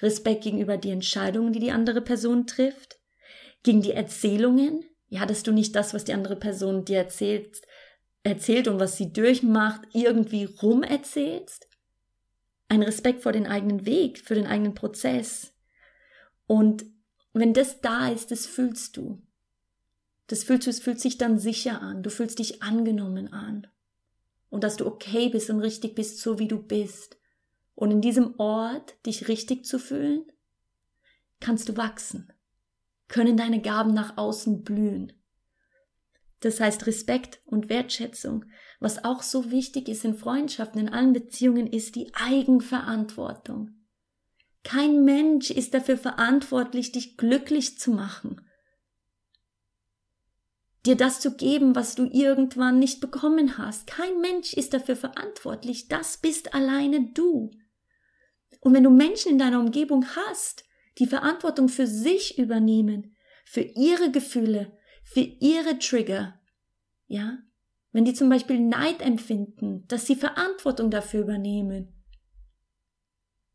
Respekt 0.00 0.44
gegenüber 0.44 0.78
die 0.78 0.90
Entscheidungen, 0.90 1.52
die 1.52 1.60
die 1.60 1.70
andere 1.70 2.00
Person 2.00 2.46
trifft, 2.46 2.98
gegen 3.62 3.82
die 3.82 3.92
Erzählungen, 3.92 4.84
ja, 5.08 5.26
dass 5.26 5.42
du 5.42 5.52
nicht 5.52 5.74
das, 5.76 5.94
was 5.94 6.04
die 6.04 6.12
andere 6.12 6.36
Person 6.36 6.84
dir 6.84 6.98
erzählt, 6.98 7.62
erzählt 8.22 8.68
und 8.68 8.80
was 8.80 8.96
sie 8.96 9.12
durchmacht, 9.12 9.82
irgendwie 9.92 10.44
rumerzählst. 10.44 11.68
Ein 12.68 12.82
Respekt 12.82 13.22
vor 13.22 13.32
den 13.32 13.46
eigenen 13.46 13.86
Weg, 13.86 14.18
für 14.18 14.34
den 14.34 14.46
eigenen 14.46 14.74
Prozess. 14.74 15.52
Und 16.46 16.84
wenn 17.32 17.52
das 17.52 17.80
da 17.80 18.08
ist, 18.08 18.30
das 18.30 18.46
fühlst 18.46 18.96
du. 18.96 19.22
Das 20.26 20.44
fühlst 20.44 20.66
du, 20.66 20.70
es 20.70 20.80
fühlt 20.80 21.00
sich 21.00 21.18
dann 21.18 21.38
sicher 21.38 21.82
an. 21.82 22.02
Du 22.02 22.10
fühlst 22.10 22.38
dich 22.38 22.62
angenommen 22.62 23.32
an. 23.32 23.66
Und 24.48 24.64
dass 24.64 24.76
du 24.76 24.86
okay 24.86 25.28
bist 25.28 25.50
und 25.50 25.60
richtig 25.60 25.94
bist, 25.94 26.20
so 26.20 26.38
wie 26.38 26.48
du 26.48 26.62
bist. 26.62 27.18
Und 27.74 27.90
in 27.90 28.00
diesem 28.00 28.38
Ort 28.38 28.94
dich 29.04 29.28
richtig 29.28 29.64
zu 29.66 29.78
fühlen, 29.78 30.24
kannst 31.40 31.68
du 31.68 31.76
wachsen, 31.76 32.32
können 33.08 33.36
deine 33.36 33.60
Gaben 33.60 33.94
nach 33.94 34.16
außen 34.16 34.62
blühen. 34.62 35.12
Das 36.40 36.60
heißt 36.60 36.86
Respekt 36.86 37.40
und 37.46 37.68
Wertschätzung. 37.68 38.44
Was 38.78 39.04
auch 39.04 39.22
so 39.22 39.50
wichtig 39.50 39.88
ist 39.88 40.04
in 40.04 40.14
Freundschaften, 40.14 40.80
in 40.80 40.88
allen 40.90 41.14
Beziehungen, 41.14 41.66
ist 41.66 41.94
die 41.94 42.12
Eigenverantwortung. 42.14 43.70
Kein 44.62 45.04
Mensch 45.04 45.50
ist 45.50 45.74
dafür 45.74 45.96
verantwortlich, 45.96 46.92
dich 46.92 47.16
glücklich 47.16 47.78
zu 47.78 47.92
machen. 47.92 48.40
Dir 50.84 50.96
das 50.96 51.20
zu 51.20 51.34
geben, 51.34 51.74
was 51.74 51.94
du 51.94 52.04
irgendwann 52.04 52.78
nicht 52.78 53.00
bekommen 53.00 53.56
hast. 53.56 53.86
Kein 53.86 54.20
Mensch 54.20 54.52
ist 54.52 54.74
dafür 54.74 54.96
verantwortlich. 54.96 55.88
Das 55.88 56.18
bist 56.18 56.54
alleine 56.54 57.10
du. 57.12 57.52
Und 58.60 58.74
wenn 58.74 58.84
du 58.84 58.90
Menschen 58.90 59.32
in 59.32 59.38
deiner 59.38 59.60
Umgebung 59.60 60.04
hast, 60.14 60.64
die 60.98 61.06
Verantwortung 61.06 61.68
für 61.68 61.86
sich 61.86 62.38
übernehmen, 62.38 63.16
für 63.44 63.60
ihre 63.60 64.10
Gefühle, 64.10 64.76
für 65.02 65.20
ihre 65.20 65.78
Trigger, 65.78 66.40
ja, 67.06 67.38
wenn 67.92 68.04
die 68.04 68.14
zum 68.14 68.28
Beispiel 68.28 68.58
Neid 68.58 69.02
empfinden, 69.02 69.86
dass 69.86 70.06
sie 70.06 70.16
Verantwortung 70.16 70.90
dafür 70.90 71.22
übernehmen, 71.22 71.94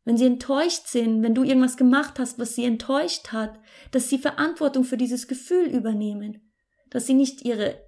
wenn 0.04 0.16
sie 0.16 0.26
enttäuscht 0.26 0.86
sind, 0.86 1.22
wenn 1.22 1.34
du 1.34 1.44
irgendwas 1.44 1.76
gemacht 1.76 2.18
hast, 2.18 2.38
was 2.38 2.54
sie 2.54 2.64
enttäuscht 2.64 3.32
hat, 3.32 3.60
dass 3.90 4.08
sie 4.08 4.18
Verantwortung 4.18 4.84
für 4.84 4.96
dieses 4.96 5.28
Gefühl 5.28 5.66
übernehmen, 5.66 6.52
dass 6.88 7.06
sie 7.06 7.14
nicht 7.14 7.42
ihre, 7.42 7.86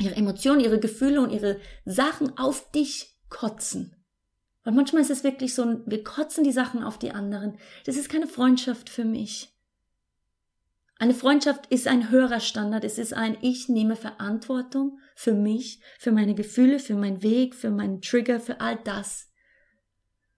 ihre 0.00 0.16
Emotionen, 0.16 0.60
ihre 0.60 0.80
Gefühle 0.80 1.20
und 1.20 1.30
ihre 1.30 1.60
Sachen 1.84 2.36
auf 2.36 2.70
dich 2.72 3.16
kotzen, 3.28 3.97
weil 4.68 4.74
manchmal 4.74 5.00
ist 5.00 5.08
es 5.08 5.24
wirklich 5.24 5.54
so, 5.54 5.80
wir 5.86 6.04
kotzen 6.04 6.44
die 6.44 6.52
Sachen 6.52 6.82
auf 6.82 6.98
die 6.98 7.12
anderen. 7.12 7.56
Das 7.86 7.96
ist 7.96 8.10
keine 8.10 8.26
Freundschaft 8.26 8.90
für 8.90 9.06
mich. 9.06 9.56
Eine 10.98 11.14
Freundschaft 11.14 11.64
ist 11.72 11.88
ein 11.88 12.10
höherer 12.10 12.40
Standard. 12.40 12.84
Es 12.84 12.98
ist 12.98 13.14
ein, 13.14 13.38
ich 13.40 13.70
nehme 13.70 13.96
Verantwortung 13.96 14.98
für 15.14 15.32
mich, 15.32 15.80
für 15.98 16.12
meine 16.12 16.34
Gefühle, 16.34 16.80
für 16.80 16.96
meinen 16.96 17.22
Weg, 17.22 17.54
für 17.54 17.70
meinen 17.70 18.02
Trigger, 18.02 18.40
für 18.40 18.60
all 18.60 18.76
das. 18.84 19.30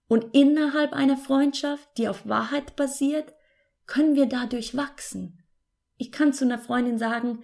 Und 0.07 0.33
innerhalb 0.33 0.93
einer 0.93 1.17
Freundschaft, 1.17 1.89
die 1.97 2.07
auf 2.07 2.25
Wahrheit 2.25 2.77
basiert, 2.77 3.33
können 3.85 4.15
wir 4.15 4.27
dadurch 4.27 4.77
wachsen. 4.77 5.43
Ich 5.97 6.13
kann 6.13 6.31
zu 6.31 6.45
einer 6.45 6.57
Freundin 6.57 6.97
sagen, 6.97 7.43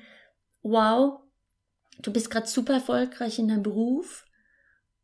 wow, 0.62 1.20
du 2.00 2.13
bist 2.13 2.32
gerade 2.32 2.48
super 2.48 2.75
erfolgreich 2.75 3.39
in 3.39 3.50
deinem 3.50 3.63
Beruf, 3.63 4.24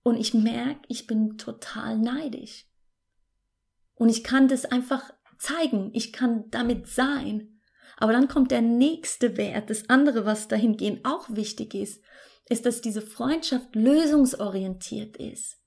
und 0.04 0.18
ich 0.18 0.34
merke, 0.34 0.82
ich 0.88 1.08
bin 1.08 1.38
total 1.38 1.98
neidisch. 1.98 2.66
Und 3.96 4.10
ich 4.10 4.24
kann 4.24 4.48
das 4.48 4.66
einfach 4.66 5.14
zeigen. 5.38 5.92
Ich 5.94 6.12
kann 6.14 6.50
damit 6.52 6.88
sein. 6.88 7.60
Aber 7.98 8.12
dann 8.12 8.28
kommt 8.28 8.52
der 8.52 8.62
nächste 8.62 9.38
Wert, 9.38 9.70
das 9.70 9.90
andere, 9.90 10.26
was 10.26 10.48
dahingehend 10.48 11.06
auch 11.06 11.28
wichtig 11.30 11.74
ist, 11.74 12.04
ist, 12.50 12.66
dass 12.66 12.82
diese 12.82 13.02
Freundschaft 13.02 13.76
lösungsorientiert 13.76 15.18
ist. 15.18 15.58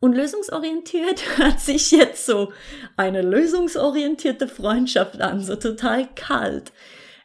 Und 0.00 0.14
lösungsorientiert 0.14 1.22
hört 1.38 1.60
sich 1.60 1.92
jetzt 1.92 2.26
so 2.26 2.52
eine 2.96 3.22
lösungsorientierte 3.22 4.48
Freundschaft 4.48 5.20
an, 5.20 5.40
so 5.40 5.56
total 5.56 6.12
kalt. 6.14 6.72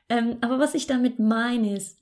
Ähm, 0.09 0.37
aber 0.41 0.59
was 0.59 0.75
ich 0.75 0.87
damit 0.87 1.19
meine 1.19 1.75
ist, 1.75 1.97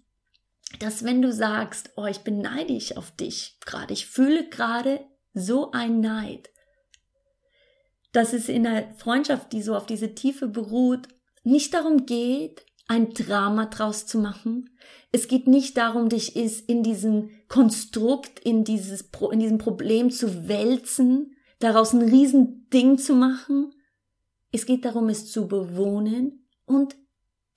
dass 0.80 1.04
wenn 1.04 1.22
du 1.22 1.32
sagst, 1.32 1.92
oh, 1.96 2.06
ich 2.06 2.20
bin 2.20 2.42
neidisch 2.42 2.98
auf 2.98 3.12
dich 3.12 3.58
gerade, 3.66 3.94
ich 3.94 4.08
fühle 4.08 4.50
gerade 4.50 5.00
so 5.34 5.72
ein 5.72 6.00
Neid, 6.00 6.50
dass 8.12 8.34
es 8.34 8.50
in 8.50 8.66
einer 8.66 8.94
Freundschaft, 8.96 9.52
die 9.52 9.62
so 9.62 9.76
auf 9.76 9.86
diese 9.86 10.16
Tiefe 10.16 10.48
beruht, 10.48 11.08
nicht 11.44 11.74
darum 11.74 12.06
geht, 12.06 12.66
ein 12.88 13.14
Drama 13.14 13.66
draus 13.66 14.06
zu 14.06 14.20
machen. 14.20 14.70
Es 15.12 15.28
geht 15.28 15.48
nicht 15.48 15.78
darum, 15.78 16.10
dich 16.10 16.36
ist 16.36 16.68
in 16.70 16.84
diesem 16.84 17.30
Konstrukt, 17.48 18.40
in 18.40 18.64
dieses, 18.64 19.10
in 19.32 19.40
diesem 19.40 19.58
Problem 19.58 20.12
zu 20.12 20.48
wälzen, 20.48 21.36
daraus 21.60 21.94
ein 21.94 22.02
Riesending 22.02 22.98
zu 22.98 23.16
machen. 23.16 23.74
Es 24.52 24.66
geht 24.66 24.86
darum, 24.86 25.10
es 25.10 25.32
zu 25.32 25.48
bewohnen 25.48 26.48
und 26.66 26.96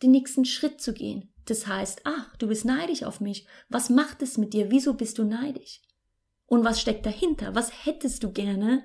den 0.02 0.12
nächsten 0.12 0.44
Schritt 0.44 0.80
zu 0.80 0.92
gehen. 0.92 1.32
Das 1.48 1.66
heißt, 1.66 2.02
ach, 2.04 2.36
du 2.36 2.48
bist 2.48 2.66
neidisch 2.66 3.04
auf 3.04 3.20
mich. 3.20 3.46
Was 3.70 3.88
macht 3.88 4.20
es 4.20 4.36
mit 4.36 4.52
dir? 4.52 4.70
Wieso 4.70 4.92
bist 4.92 5.16
du 5.16 5.24
neidisch? 5.24 5.80
Und 6.44 6.62
was 6.62 6.78
steckt 6.78 7.06
dahinter? 7.06 7.54
Was 7.54 7.86
hättest 7.86 8.22
du 8.22 8.32
gerne, 8.32 8.82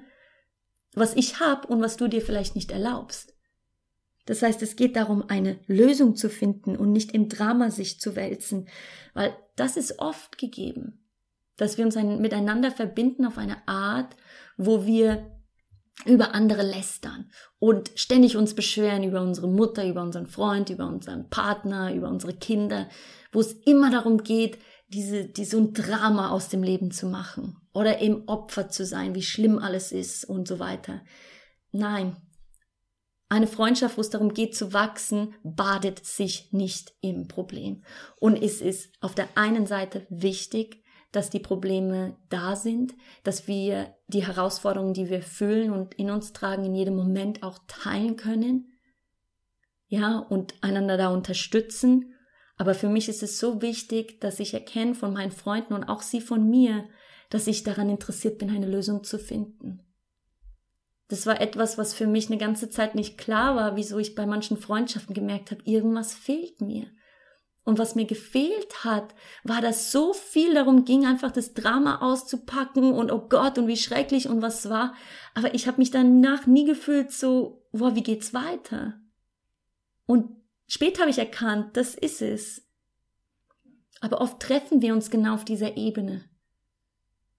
was 0.94 1.14
ich 1.14 1.42
hab 1.42 1.70
und 1.70 1.82
was 1.82 1.98
du 1.98 2.08
dir 2.08 2.22
vielleicht 2.22 2.56
nicht 2.56 2.72
erlaubst? 2.72 3.34
Das 4.26 4.42
heißt, 4.42 4.62
es 4.62 4.78
geht 4.78 4.96
darum, 4.96 5.26
eine 5.28 5.60
Lösung 5.68 6.16
zu 6.16 6.30
finden 6.30 6.78
und 6.78 6.94
nicht 6.94 7.12
im 7.12 7.28
Drama 7.28 7.70
sich 7.70 8.00
zu 8.00 8.16
wälzen, 8.16 8.70
weil 9.14 9.36
das 9.58 9.76
ist 9.76 10.00
oft 10.00 10.38
gegeben, 10.38 11.06
dass 11.58 11.78
wir 11.78 11.84
uns 11.84 11.98
ein, 11.98 12.22
miteinander 12.22 12.72
verbinden 12.72 13.26
auf 13.26 13.38
eine 13.38 13.68
Art, 13.68 14.16
wo 14.56 14.86
wir 14.86 15.33
über 16.06 16.34
andere 16.34 16.64
lästern 16.64 17.32
und 17.60 17.92
ständig 17.96 18.36
uns 18.36 18.56
beschweren 18.56 19.04
über 19.04 19.22
unsere 19.22 19.48
Mutter, 19.48 19.88
über 19.88 20.02
unseren 20.02 20.28
Freund, 20.28 20.70
über 20.70 20.88
unseren 20.88 21.30
Partner, 21.30 21.94
über 21.94 22.10
unsere 22.10 22.34
Kinder, 22.34 22.90
wo 23.32 23.40
es 23.40 23.54
immer 23.66 23.92
darum 23.92 24.24
geht, 24.24 24.58
diese, 24.90 25.26
die, 25.26 25.46
so 25.46 25.58
ein 25.58 25.74
Drama 25.74 26.30
aus 26.30 26.50
dem 26.50 26.62
Leben 26.62 26.92
zu 26.92 27.08
machen 27.08 27.58
oder 27.74 28.00
im 28.00 28.28
Opfer 28.28 28.70
zu 28.70 28.86
sein, 28.86 29.16
wie 29.16 29.24
schlimm 29.24 29.60
alles 29.60 29.92
ist 29.92 30.26
und 30.26 30.48
so 30.48 30.60
weiter. 30.60 31.02
Nein. 31.72 32.18
Eine 33.30 33.48
Freundschaft, 33.48 33.98
wo 33.98 34.02
es 34.02 34.12
darum 34.12 34.36
geht 34.36 34.56
zu 34.56 34.74
wachsen, 34.74 35.34
badet 35.44 36.06
sich 36.06 36.52
nicht 36.52 36.94
im 37.02 37.28
Problem. 37.28 37.84
Und 38.20 38.40
es 38.40 38.62
ist 38.62 38.94
auf 39.02 39.16
der 39.16 39.28
einen 39.36 39.66
Seite 39.66 40.06
wichtig, 40.10 40.83
dass 41.14 41.30
die 41.30 41.40
Probleme 41.40 42.18
da 42.30 42.56
sind, 42.58 42.96
dass 43.24 43.48
wir 43.48 43.96
die 44.08 44.26
Herausforderungen, 44.26 44.94
die 44.94 45.10
wir 45.10 45.22
fühlen 45.22 45.72
und 45.72 45.94
in 45.94 46.10
uns 46.10 46.34
tragen, 46.34 46.66
in 46.66 46.76
jedem 46.76 46.96
Moment 46.96 47.44
auch 47.44 47.60
teilen 47.68 48.18
können. 48.18 48.74
Ja, 49.88 50.18
und 50.18 50.56
einander 50.62 50.98
da 50.98 51.10
unterstützen. 51.10 52.16
Aber 52.58 52.74
für 52.74 52.90
mich 52.90 53.10
ist 53.10 53.24
es 53.24 53.40
so 53.40 53.62
wichtig, 53.62 54.20
dass 54.22 54.40
ich 54.40 54.54
erkenne 54.54 54.96
von 54.96 55.14
meinen 55.14 55.32
Freunden 55.32 55.74
und 55.74 55.84
auch 55.84 56.02
sie 56.02 56.20
von 56.20 56.50
mir, 56.50 56.90
dass 57.30 57.48
ich 57.48 57.64
daran 57.64 57.90
interessiert 57.90 58.40
bin, 58.40 58.50
eine 58.50 58.68
Lösung 58.68 59.04
zu 59.04 59.20
finden. 59.20 59.82
Das 61.10 61.28
war 61.28 61.40
etwas, 61.40 61.78
was 61.78 61.94
für 61.94 62.08
mich 62.08 62.28
eine 62.28 62.40
ganze 62.40 62.70
Zeit 62.70 62.96
nicht 62.96 63.20
klar 63.20 63.56
war, 63.56 63.76
wieso 63.76 64.00
ich 64.00 64.16
bei 64.16 64.26
manchen 64.26 64.58
Freundschaften 64.58 65.14
gemerkt 65.14 65.52
habe, 65.52 65.62
irgendwas 65.66 66.14
fehlt 66.14 66.60
mir. 66.60 66.88
Und 67.66 67.80
was 67.80 67.96
mir 67.96 68.06
gefehlt 68.06 68.84
hat, 68.84 69.16
war, 69.44 69.62
dass 69.62 69.92
so 69.92 70.14
viel 70.14 70.54
darum 70.54 70.84
ging, 70.84 71.06
einfach 71.06 71.32
das 71.32 71.54
Drama 71.54 72.00
auszupacken 72.02 72.92
und 72.92 73.12
oh 73.12 73.28
Gott 73.30 73.58
und 73.58 73.68
wie 73.68 73.78
schrecklich 73.78 74.28
und 74.28 74.42
was 74.42 74.70
war. 74.70 74.94
Aber 75.34 75.54
ich 75.54 75.68
habe 75.68 75.78
mich 75.78 75.90
danach 75.90 76.46
nie 76.46 76.66
gefühlt 76.66 77.12
so, 77.12 77.66
boah, 77.72 77.96
wie 77.96 78.04
geht's 78.04 78.34
weiter? 78.34 79.00
Und 80.06 80.30
später 80.68 81.02
habe 81.02 81.12
ich 81.12 81.20
erkannt, 81.20 81.78
das 81.78 81.96
ist 81.96 82.22
es. 82.22 82.68
Aber 84.02 84.20
oft 84.20 84.42
treffen 84.42 84.82
wir 84.82 84.94
uns 84.94 85.10
genau 85.10 85.36
auf 85.36 85.46
dieser 85.46 85.78
Ebene. 85.78 86.26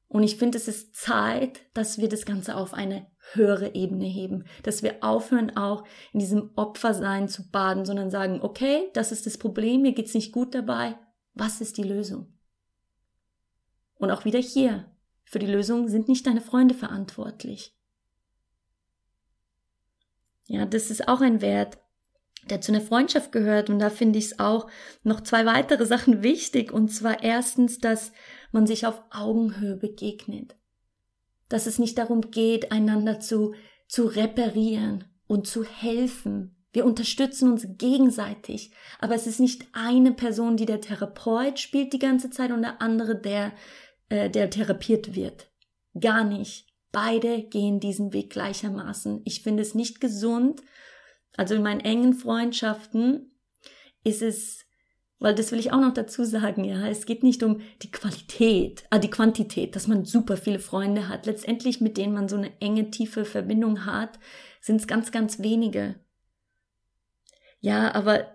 Und 0.08 0.22
ich 0.22 0.36
finde, 0.36 0.56
es 0.56 0.68
ist 0.68 0.96
Zeit, 0.96 1.60
dass 1.74 1.98
wir 1.98 2.08
das 2.08 2.24
Ganze 2.24 2.56
auf 2.56 2.72
eine 2.72 3.06
höhere 3.32 3.74
Ebene 3.74 4.04
heben, 4.04 4.44
dass 4.62 4.82
wir 4.82 5.02
aufhören 5.02 5.56
auch 5.56 5.84
in 6.12 6.20
diesem 6.20 6.50
Opfersein 6.56 7.28
zu 7.28 7.50
baden, 7.50 7.84
sondern 7.84 8.10
sagen, 8.10 8.40
okay, 8.42 8.90
das 8.92 9.12
ist 9.12 9.26
das 9.26 9.38
Problem, 9.38 9.82
mir 9.82 9.92
geht's 9.92 10.14
nicht 10.14 10.32
gut 10.32 10.54
dabei, 10.54 10.96
was 11.34 11.60
ist 11.60 11.78
die 11.78 11.82
Lösung? 11.82 12.32
Und 13.96 14.10
auch 14.10 14.24
wieder 14.24 14.38
hier, 14.38 14.90
für 15.24 15.38
die 15.38 15.46
Lösung 15.46 15.88
sind 15.88 16.08
nicht 16.08 16.26
deine 16.26 16.40
Freunde 16.40 16.74
verantwortlich. 16.74 17.74
Ja, 20.46 20.66
das 20.66 20.90
ist 20.90 21.08
auch 21.08 21.22
ein 21.22 21.40
Wert, 21.40 21.78
der 22.50 22.60
zu 22.60 22.72
einer 22.72 22.82
Freundschaft 22.82 23.32
gehört. 23.32 23.70
Und 23.70 23.78
da 23.78 23.88
finde 23.88 24.18
ich 24.18 24.26
es 24.26 24.38
auch 24.38 24.68
noch 25.02 25.22
zwei 25.22 25.46
weitere 25.46 25.86
Sachen 25.86 26.22
wichtig. 26.22 26.70
Und 26.70 26.88
zwar 26.88 27.22
erstens, 27.22 27.78
dass 27.78 28.12
man 28.52 28.66
sich 28.66 28.86
auf 28.86 29.02
Augenhöhe 29.10 29.76
begegnet 29.76 30.54
dass 31.54 31.68
es 31.68 31.78
nicht 31.78 31.98
darum 31.98 32.32
geht, 32.32 32.72
einander 32.72 33.20
zu, 33.20 33.54
zu 33.86 34.06
reparieren 34.06 35.04
und 35.28 35.46
zu 35.46 35.62
helfen. 35.62 36.56
Wir 36.72 36.84
unterstützen 36.84 37.52
uns 37.52 37.64
gegenseitig, 37.78 38.72
aber 38.98 39.14
es 39.14 39.28
ist 39.28 39.38
nicht 39.38 39.68
eine 39.72 40.10
Person, 40.10 40.56
die 40.56 40.66
der 40.66 40.80
Therapeut 40.80 41.60
spielt 41.60 41.92
die 41.92 42.00
ganze 42.00 42.28
Zeit 42.30 42.50
und 42.50 42.62
der 42.62 42.82
andere, 42.82 43.14
der, 43.20 43.52
äh, 44.08 44.28
der 44.28 44.50
therapiert 44.50 45.14
wird. 45.14 45.48
Gar 46.00 46.24
nicht. 46.24 46.66
Beide 46.90 47.44
gehen 47.44 47.78
diesen 47.78 48.12
Weg 48.12 48.30
gleichermaßen. 48.30 49.22
Ich 49.24 49.44
finde 49.44 49.62
es 49.62 49.76
nicht 49.76 50.00
gesund. 50.00 50.60
Also 51.36 51.54
in 51.54 51.62
meinen 51.62 51.82
engen 51.82 52.14
Freundschaften 52.14 53.38
ist 54.02 54.22
es 54.22 54.63
weil 55.18 55.34
das 55.34 55.52
will 55.52 55.58
ich 55.58 55.72
auch 55.72 55.80
noch 55.80 55.94
dazu 55.94 56.24
sagen, 56.24 56.64
ja. 56.64 56.86
Es 56.88 57.06
geht 57.06 57.22
nicht 57.22 57.42
um 57.42 57.60
die 57.82 57.90
Qualität, 57.90 58.84
ah, 58.90 58.98
die 58.98 59.10
Quantität, 59.10 59.76
dass 59.76 59.86
man 59.86 60.04
super 60.04 60.36
viele 60.36 60.58
Freunde 60.58 61.08
hat. 61.08 61.26
Letztendlich, 61.26 61.80
mit 61.80 61.96
denen 61.96 62.14
man 62.14 62.28
so 62.28 62.36
eine 62.36 62.52
enge, 62.60 62.90
tiefe 62.90 63.24
Verbindung 63.24 63.86
hat, 63.86 64.18
sind 64.60 64.80
es 64.80 64.86
ganz, 64.86 65.12
ganz 65.12 65.38
wenige. 65.38 65.96
Ja, 67.60 67.94
aber 67.94 68.26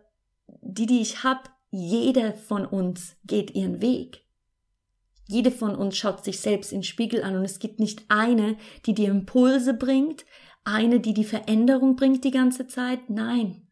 die, 0.62 0.86
die 0.86 1.02
ich 1.02 1.24
hab, 1.24 1.52
jeder 1.72 2.34
von 2.34 2.66
uns 2.66 3.16
geht 3.26 3.52
ihren 3.52 3.82
Weg. 3.82 4.26
Jede 5.28 5.52
von 5.52 5.76
uns 5.76 5.96
schaut 5.96 6.24
sich 6.26 6.40
selbst 6.40 6.72
in 6.72 6.80
den 6.80 6.84
Spiegel 6.84 7.24
an 7.24 7.36
und 7.36 7.46
es 7.46 7.60
gibt 7.60 7.80
nicht 7.80 8.06
eine, 8.08 8.58
die 8.88 8.96
die 8.96 9.06
Impulse 9.06 9.76
bringt, 9.76 10.26
eine, 10.64 11.00
die 11.00 11.14
die 11.14 11.24
Veränderung 11.24 11.96
bringt 11.96 12.24
die 12.24 12.32
ganze 12.32 12.66
Zeit. 12.66 13.10
Nein, 13.10 13.68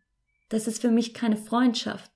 das 0.50 0.68
ist 0.68 0.82
für 0.82 0.92
mich 0.92 1.16
keine 1.16 1.38
Freundschaft. 1.38 2.12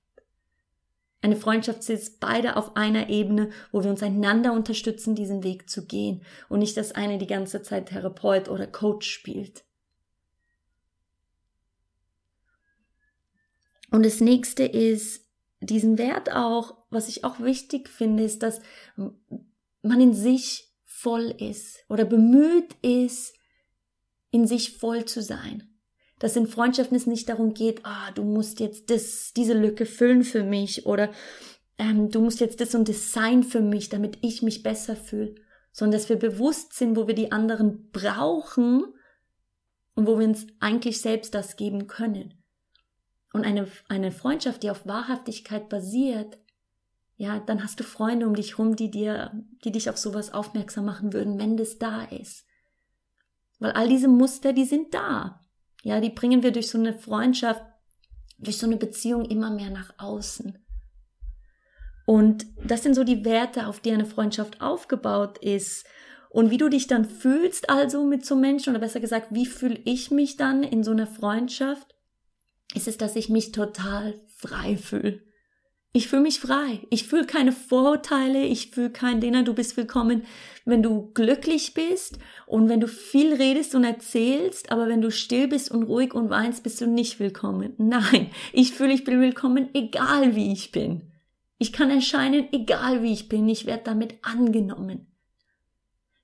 Eine 1.22 1.36
Freundschaft 1.36 1.84
sitzt 1.84 2.18
beide 2.18 2.56
auf 2.56 2.76
einer 2.76 3.08
Ebene, 3.08 3.50
wo 3.70 3.84
wir 3.84 3.90
uns 3.90 4.02
einander 4.02 4.52
unterstützen, 4.52 5.14
diesen 5.14 5.44
Weg 5.44 5.70
zu 5.70 5.86
gehen 5.86 6.22
und 6.48 6.58
nicht, 6.58 6.76
dass 6.76 6.92
eine 6.92 7.16
die 7.16 7.28
ganze 7.28 7.62
Zeit 7.62 7.86
Therapeut 7.86 8.48
oder 8.48 8.66
Coach 8.66 9.08
spielt. 9.08 9.64
Und 13.92 14.04
das 14.04 14.20
nächste 14.20 14.64
ist 14.64 15.24
diesen 15.60 15.96
Wert 15.96 16.32
auch, 16.32 16.76
was 16.90 17.08
ich 17.08 17.22
auch 17.22 17.38
wichtig 17.38 17.88
finde, 17.88 18.24
ist, 18.24 18.42
dass 18.42 18.60
man 18.96 20.00
in 20.00 20.14
sich 20.14 20.72
voll 20.84 21.32
ist 21.38 21.84
oder 21.88 22.04
bemüht 22.04 22.74
ist, 22.82 23.36
in 24.32 24.48
sich 24.48 24.76
voll 24.76 25.04
zu 25.04 25.22
sein 25.22 25.71
dass 26.22 26.36
in 26.36 26.46
Freundschaften 26.46 26.96
es 26.96 27.08
nicht 27.08 27.28
darum 27.28 27.52
geht, 27.52 27.84
ah, 27.84 28.12
du 28.12 28.22
musst 28.22 28.60
jetzt 28.60 28.90
das, 28.90 29.32
diese 29.34 29.54
Lücke 29.54 29.86
füllen 29.86 30.22
für 30.22 30.44
mich 30.44 30.86
oder 30.86 31.10
ähm, 31.78 32.10
du 32.10 32.20
musst 32.20 32.38
jetzt 32.38 32.60
das 32.60 32.76
und 32.76 32.88
das 32.88 33.12
sein 33.12 33.42
für 33.42 33.60
mich, 33.60 33.88
damit 33.88 34.18
ich 34.22 34.40
mich 34.40 34.62
besser 34.62 34.94
fühle, 34.94 35.34
sondern 35.72 35.98
dass 35.98 36.08
wir 36.08 36.14
bewusst 36.14 36.74
sind, 36.74 36.96
wo 36.96 37.08
wir 37.08 37.16
die 37.16 37.32
anderen 37.32 37.90
brauchen 37.90 38.84
und 39.96 40.06
wo 40.06 40.16
wir 40.20 40.28
uns 40.28 40.46
eigentlich 40.60 41.00
selbst 41.00 41.34
das 41.34 41.56
geben 41.56 41.88
können. 41.88 42.34
Und 43.32 43.44
eine, 43.44 43.66
eine 43.88 44.12
Freundschaft, 44.12 44.62
die 44.62 44.70
auf 44.70 44.86
Wahrhaftigkeit 44.86 45.68
basiert, 45.68 46.38
ja, 47.16 47.40
dann 47.40 47.64
hast 47.64 47.80
du 47.80 47.84
Freunde 47.84 48.28
um 48.28 48.36
dich 48.36 48.60
rum, 48.60 48.76
die 48.76 48.92
dir, 48.92 49.32
die 49.64 49.72
dich 49.72 49.90
auf 49.90 49.98
sowas 49.98 50.32
aufmerksam 50.32 50.84
machen 50.84 51.12
würden, 51.12 51.40
wenn 51.40 51.56
das 51.56 51.78
da 51.78 52.04
ist. 52.04 52.46
Weil 53.58 53.72
all 53.72 53.88
diese 53.88 54.08
Muster, 54.08 54.52
die 54.52 54.66
sind 54.66 54.94
da. 54.94 55.40
Ja, 55.82 56.00
die 56.00 56.10
bringen 56.10 56.42
wir 56.42 56.52
durch 56.52 56.68
so 56.68 56.78
eine 56.78 56.94
Freundschaft, 56.94 57.62
durch 58.38 58.58
so 58.58 58.66
eine 58.66 58.76
Beziehung 58.76 59.24
immer 59.24 59.50
mehr 59.50 59.70
nach 59.70 59.92
außen. 59.98 60.58
Und 62.06 62.46
das 62.64 62.82
sind 62.82 62.94
so 62.94 63.04
die 63.04 63.24
Werte, 63.24 63.66
auf 63.66 63.80
die 63.80 63.92
eine 63.92 64.06
Freundschaft 64.06 64.60
aufgebaut 64.60 65.38
ist. 65.38 65.86
Und 66.30 66.50
wie 66.50 66.58
du 66.58 66.68
dich 66.68 66.86
dann 66.86 67.04
fühlst 67.04 67.68
also 67.68 68.04
mit 68.04 68.24
so 68.24 68.36
Menschen, 68.36 68.70
oder 68.70 68.80
besser 68.80 69.00
gesagt, 69.00 69.28
wie 69.30 69.46
fühle 69.46 69.80
ich 69.84 70.10
mich 70.10 70.36
dann 70.36 70.62
in 70.62 70.82
so 70.82 70.92
einer 70.92 71.06
Freundschaft, 71.06 71.94
ist 72.74 72.88
es, 72.88 72.96
dass 72.96 73.16
ich 73.16 73.28
mich 73.28 73.52
total 73.52 74.20
frei 74.28 74.76
fühle. 74.76 75.20
Ich 75.94 76.08
fühle 76.08 76.22
mich 76.22 76.40
frei. 76.40 76.80
Ich 76.88 77.06
fühle 77.06 77.26
keine 77.26 77.52
Vorurteile. 77.52 78.44
Ich 78.44 78.70
fühle 78.70 78.88
kein 78.88 79.20
Dinner. 79.20 79.42
Du 79.42 79.52
bist 79.52 79.76
willkommen, 79.76 80.22
wenn 80.64 80.82
du 80.82 81.10
glücklich 81.12 81.74
bist 81.74 82.18
und 82.46 82.70
wenn 82.70 82.80
du 82.80 82.88
viel 82.88 83.34
redest 83.34 83.74
und 83.74 83.84
erzählst. 83.84 84.72
Aber 84.72 84.88
wenn 84.88 85.02
du 85.02 85.10
still 85.10 85.48
bist 85.48 85.70
und 85.70 85.82
ruhig 85.82 86.14
und 86.14 86.30
weinst, 86.30 86.62
bist 86.62 86.80
du 86.80 86.86
nicht 86.86 87.20
willkommen. 87.20 87.74
Nein, 87.76 88.30
ich 88.54 88.72
fühle, 88.72 88.94
ich 88.94 89.04
bin 89.04 89.20
willkommen, 89.20 89.68
egal 89.74 90.34
wie 90.34 90.50
ich 90.52 90.72
bin. 90.72 91.12
Ich 91.58 91.74
kann 91.74 91.90
erscheinen, 91.90 92.48
egal 92.52 93.02
wie 93.02 93.12
ich 93.12 93.28
bin. 93.28 93.46
Ich 93.50 93.66
werde 93.66 93.84
damit 93.84 94.14
angenommen. 94.22 95.08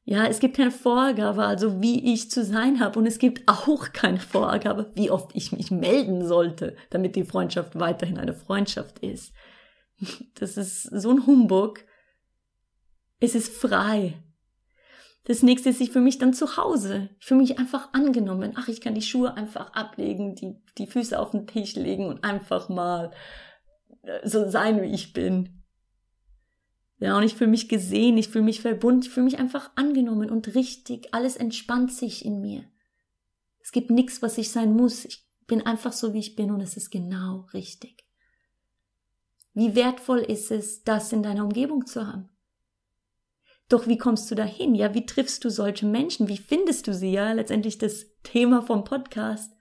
Ja, 0.06 0.24
es 0.24 0.40
gibt 0.40 0.56
keine 0.56 0.70
Vorgabe, 0.70 1.44
also 1.44 1.82
wie 1.82 2.14
ich 2.14 2.30
zu 2.30 2.42
sein 2.42 2.80
habe. 2.80 2.98
Und 2.98 3.04
es 3.04 3.18
gibt 3.18 3.46
auch 3.46 3.92
keine 3.92 4.18
Vorgabe, 4.18 4.90
wie 4.94 5.10
oft 5.10 5.32
ich 5.34 5.52
mich 5.52 5.70
melden 5.70 6.26
sollte, 6.26 6.74
damit 6.88 7.16
die 7.16 7.24
Freundschaft 7.24 7.78
weiterhin 7.78 8.16
eine 8.16 8.32
Freundschaft 8.32 9.00
ist. 9.00 9.34
Das 10.34 10.56
ist 10.56 10.82
so 10.82 11.10
ein 11.10 11.26
Humbug. 11.26 11.84
Es 13.20 13.34
ist 13.34 13.52
frei. 13.52 14.22
Das 15.24 15.42
nächste 15.42 15.68
ist, 15.68 15.80
ich 15.80 15.90
fühle 15.90 16.04
mich 16.04 16.18
dann 16.18 16.32
zu 16.32 16.56
Hause. 16.56 17.10
Ich 17.20 17.26
fühle 17.26 17.42
mich 17.42 17.58
einfach 17.58 17.92
angenommen. 17.92 18.54
Ach, 18.56 18.68
ich 18.68 18.80
kann 18.80 18.94
die 18.94 19.02
Schuhe 19.02 19.34
einfach 19.34 19.72
ablegen, 19.74 20.34
die, 20.34 20.54
die 20.78 20.86
Füße 20.86 21.18
auf 21.18 21.32
den 21.32 21.46
Tisch 21.46 21.74
legen 21.74 22.06
und 22.06 22.24
einfach 22.24 22.68
mal 22.68 23.12
äh, 24.02 24.26
so 24.26 24.48
sein, 24.48 24.80
wie 24.80 24.86
ich 24.86 25.12
bin. 25.12 25.64
Ja, 27.00 27.16
und 27.16 27.24
ich 27.24 27.34
fühle 27.34 27.50
mich 27.50 27.68
gesehen, 27.68 28.16
ich 28.16 28.28
fühle 28.28 28.44
mich 28.44 28.62
verbunden, 28.62 29.02
ich 29.02 29.10
fühle 29.10 29.24
mich 29.24 29.38
einfach 29.38 29.70
angenommen 29.76 30.30
und 30.30 30.54
richtig. 30.54 31.12
Alles 31.12 31.36
entspannt 31.36 31.92
sich 31.92 32.24
in 32.24 32.40
mir. 32.40 32.64
Es 33.60 33.70
gibt 33.70 33.90
nichts, 33.90 34.22
was 34.22 34.38
ich 34.38 34.50
sein 34.50 34.72
muss. 34.72 35.04
Ich 35.04 35.28
bin 35.46 35.64
einfach 35.66 35.92
so, 35.92 36.14
wie 36.14 36.20
ich 36.20 36.36
bin 36.36 36.50
und 36.50 36.60
es 36.60 36.76
ist 36.76 36.90
genau 36.90 37.46
richtig. 37.52 38.07
Wie 39.58 39.74
wertvoll 39.74 40.20
ist 40.20 40.52
es, 40.52 40.84
das 40.84 41.12
in 41.12 41.24
deiner 41.24 41.42
Umgebung 41.42 41.84
zu 41.84 42.06
haben? 42.06 42.28
Doch 43.68 43.88
wie 43.88 43.98
kommst 43.98 44.30
du 44.30 44.36
dahin? 44.36 44.76
Ja, 44.76 44.94
wie 44.94 45.04
triffst 45.04 45.44
du 45.44 45.50
solche 45.50 45.84
Menschen? 45.84 46.28
Wie 46.28 46.36
findest 46.36 46.86
du 46.86 46.94
sie? 46.94 47.10
Ja, 47.10 47.32
letztendlich 47.32 47.76
das 47.76 48.06
Thema 48.22 48.62
vom 48.62 48.84
Podcast. 48.84 49.52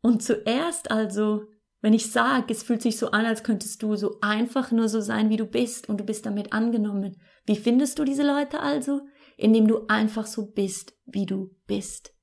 Und 0.00 0.22
zuerst 0.22 0.90
also, 0.90 1.42
wenn 1.82 1.92
ich 1.92 2.10
sage, 2.10 2.54
es 2.54 2.62
fühlt 2.62 2.80
sich 2.80 2.96
so 2.96 3.10
an, 3.10 3.26
als 3.26 3.42
könntest 3.42 3.82
du 3.82 3.96
so 3.96 4.16
einfach 4.22 4.72
nur 4.72 4.88
so 4.88 5.02
sein, 5.02 5.28
wie 5.28 5.36
du 5.36 5.44
bist 5.44 5.90
und 5.90 6.00
du 6.00 6.04
bist 6.04 6.24
damit 6.24 6.54
angenommen. 6.54 7.20
Wie 7.44 7.56
findest 7.56 7.98
du 7.98 8.04
diese 8.06 8.26
Leute 8.26 8.60
also? 8.60 9.02
Indem 9.36 9.68
du 9.68 9.88
einfach 9.88 10.24
so 10.24 10.46
bist, 10.46 10.94
wie 11.04 11.26
du 11.26 11.54
bist. 11.66 12.14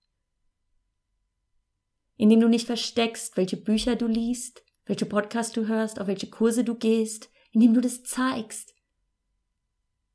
Indem 2.18 2.40
du 2.40 2.50
nicht 2.50 2.66
versteckst, 2.66 3.38
welche 3.38 3.58
Bücher 3.58 3.96
du 3.96 4.08
liest, 4.08 4.64
welche 4.90 5.06
Podcasts 5.06 5.54
du 5.54 5.68
hörst, 5.68 6.02
auf 6.02 6.08
welche 6.08 6.32
Kurse 6.32 6.64
du 6.64 6.74
gehst, 6.74 7.30
indem 7.52 7.76
du 7.76 7.80
das 7.80 8.04
zeigst. 8.04 8.74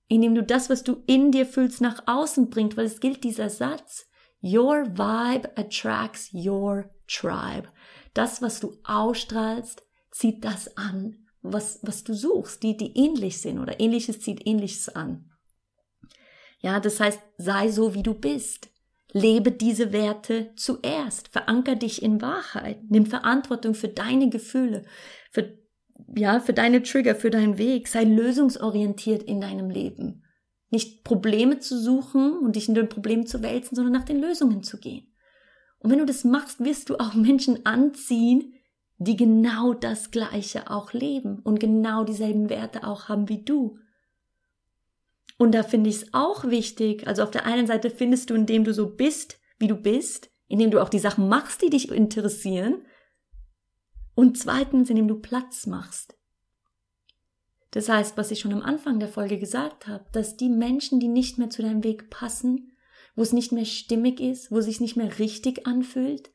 Indem 0.08 0.34
du 0.34 0.42
das, 0.42 0.68
was 0.68 0.82
du 0.82 1.04
in 1.06 1.30
dir 1.30 1.46
fühlst, 1.46 1.80
nach 1.80 2.02
außen 2.06 2.50
bringst, 2.50 2.76
weil 2.76 2.86
es 2.86 2.98
gilt 2.98 3.22
dieser 3.22 3.50
Satz. 3.50 4.06
Your 4.42 4.84
vibe 4.84 5.56
attracts 5.56 6.34
your 6.34 6.90
tribe. 7.06 7.68
Das, 8.14 8.42
was 8.42 8.58
du 8.58 8.76
ausstrahlst, 8.82 9.86
zieht 10.10 10.44
das 10.44 10.76
an, 10.76 11.24
was, 11.40 11.78
was 11.82 12.02
du 12.02 12.12
suchst, 12.12 12.64
die, 12.64 12.76
die 12.76 12.98
ähnlich 12.98 13.40
sind 13.40 13.60
oder 13.60 13.78
ähnliches 13.78 14.20
zieht 14.20 14.44
ähnliches 14.44 14.88
an. 14.88 15.30
Ja, 16.58 16.80
das 16.80 16.98
heißt, 16.98 17.20
sei 17.38 17.70
so, 17.70 17.94
wie 17.94 18.02
du 18.02 18.12
bist. 18.12 18.70
Lebe 19.14 19.52
diese 19.52 19.92
Werte 19.92 20.50
zuerst. 20.56 21.28
Veranker 21.28 21.76
dich 21.76 22.02
in 22.02 22.20
Wahrheit. 22.20 22.80
Nimm 22.88 23.06
Verantwortung 23.06 23.74
für 23.74 23.88
deine 23.88 24.28
Gefühle, 24.28 24.82
für, 25.30 25.56
ja, 26.16 26.40
für 26.40 26.52
deine 26.52 26.82
Trigger, 26.82 27.14
für 27.14 27.30
deinen 27.30 27.56
Weg. 27.56 27.86
Sei 27.86 28.02
lösungsorientiert 28.02 29.22
in 29.22 29.40
deinem 29.40 29.70
Leben. 29.70 30.24
Nicht 30.70 31.04
Probleme 31.04 31.60
zu 31.60 31.80
suchen 31.80 32.38
und 32.38 32.56
dich 32.56 32.68
in 32.68 32.74
den 32.74 32.88
Problemen 32.88 33.24
zu 33.24 33.40
wälzen, 33.40 33.76
sondern 33.76 33.92
nach 33.92 34.04
den 34.04 34.20
Lösungen 34.20 34.64
zu 34.64 34.78
gehen. 34.78 35.14
Und 35.78 35.90
wenn 35.90 36.00
du 36.00 36.06
das 36.06 36.24
machst, 36.24 36.64
wirst 36.64 36.90
du 36.90 36.96
auch 36.96 37.14
Menschen 37.14 37.64
anziehen, 37.64 38.54
die 38.98 39.16
genau 39.16 39.74
das 39.74 40.10
Gleiche 40.10 40.70
auch 40.70 40.92
leben 40.92 41.38
und 41.38 41.60
genau 41.60 42.02
dieselben 42.02 42.50
Werte 42.50 42.84
auch 42.84 43.08
haben 43.08 43.28
wie 43.28 43.44
du. 43.44 43.78
Und 45.36 45.52
da 45.52 45.62
finde 45.62 45.90
ich 45.90 45.96
es 45.96 46.14
auch 46.14 46.44
wichtig. 46.44 47.06
Also 47.06 47.22
auf 47.22 47.30
der 47.30 47.46
einen 47.46 47.66
Seite 47.66 47.90
findest 47.90 48.30
du, 48.30 48.34
indem 48.34 48.64
du 48.64 48.72
so 48.72 48.88
bist, 48.88 49.40
wie 49.58 49.66
du 49.66 49.76
bist, 49.76 50.30
indem 50.46 50.70
du 50.70 50.80
auch 50.80 50.88
die 50.88 50.98
Sachen 50.98 51.28
machst, 51.28 51.62
die 51.62 51.70
dich 51.70 51.90
interessieren. 51.90 52.86
Und 54.14 54.38
zweitens, 54.38 54.90
indem 54.90 55.08
du 55.08 55.20
Platz 55.20 55.66
machst. 55.66 56.16
Das 57.72 57.88
heißt, 57.88 58.16
was 58.16 58.30
ich 58.30 58.38
schon 58.38 58.52
am 58.52 58.62
Anfang 58.62 59.00
der 59.00 59.08
Folge 59.08 59.38
gesagt 59.38 59.88
habe, 59.88 60.04
dass 60.12 60.36
die 60.36 60.48
Menschen, 60.48 61.00
die 61.00 61.08
nicht 61.08 61.38
mehr 61.38 61.50
zu 61.50 61.62
deinem 61.62 61.82
Weg 61.82 62.08
passen, 62.08 62.70
wo 63.16 63.22
es 63.22 63.32
nicht 63.32 63.50
mehr 63.50 63.64
stimmig 63.64 64.20
ist, 64.20 64.52
wo 64.52 64.58
es 64.58 64.66
sich 64.66 64.80
nicht 64.80 64.96
mehr 64.96 65.18
richtig 65.18 65.66
anfühlt, 65.66 66.30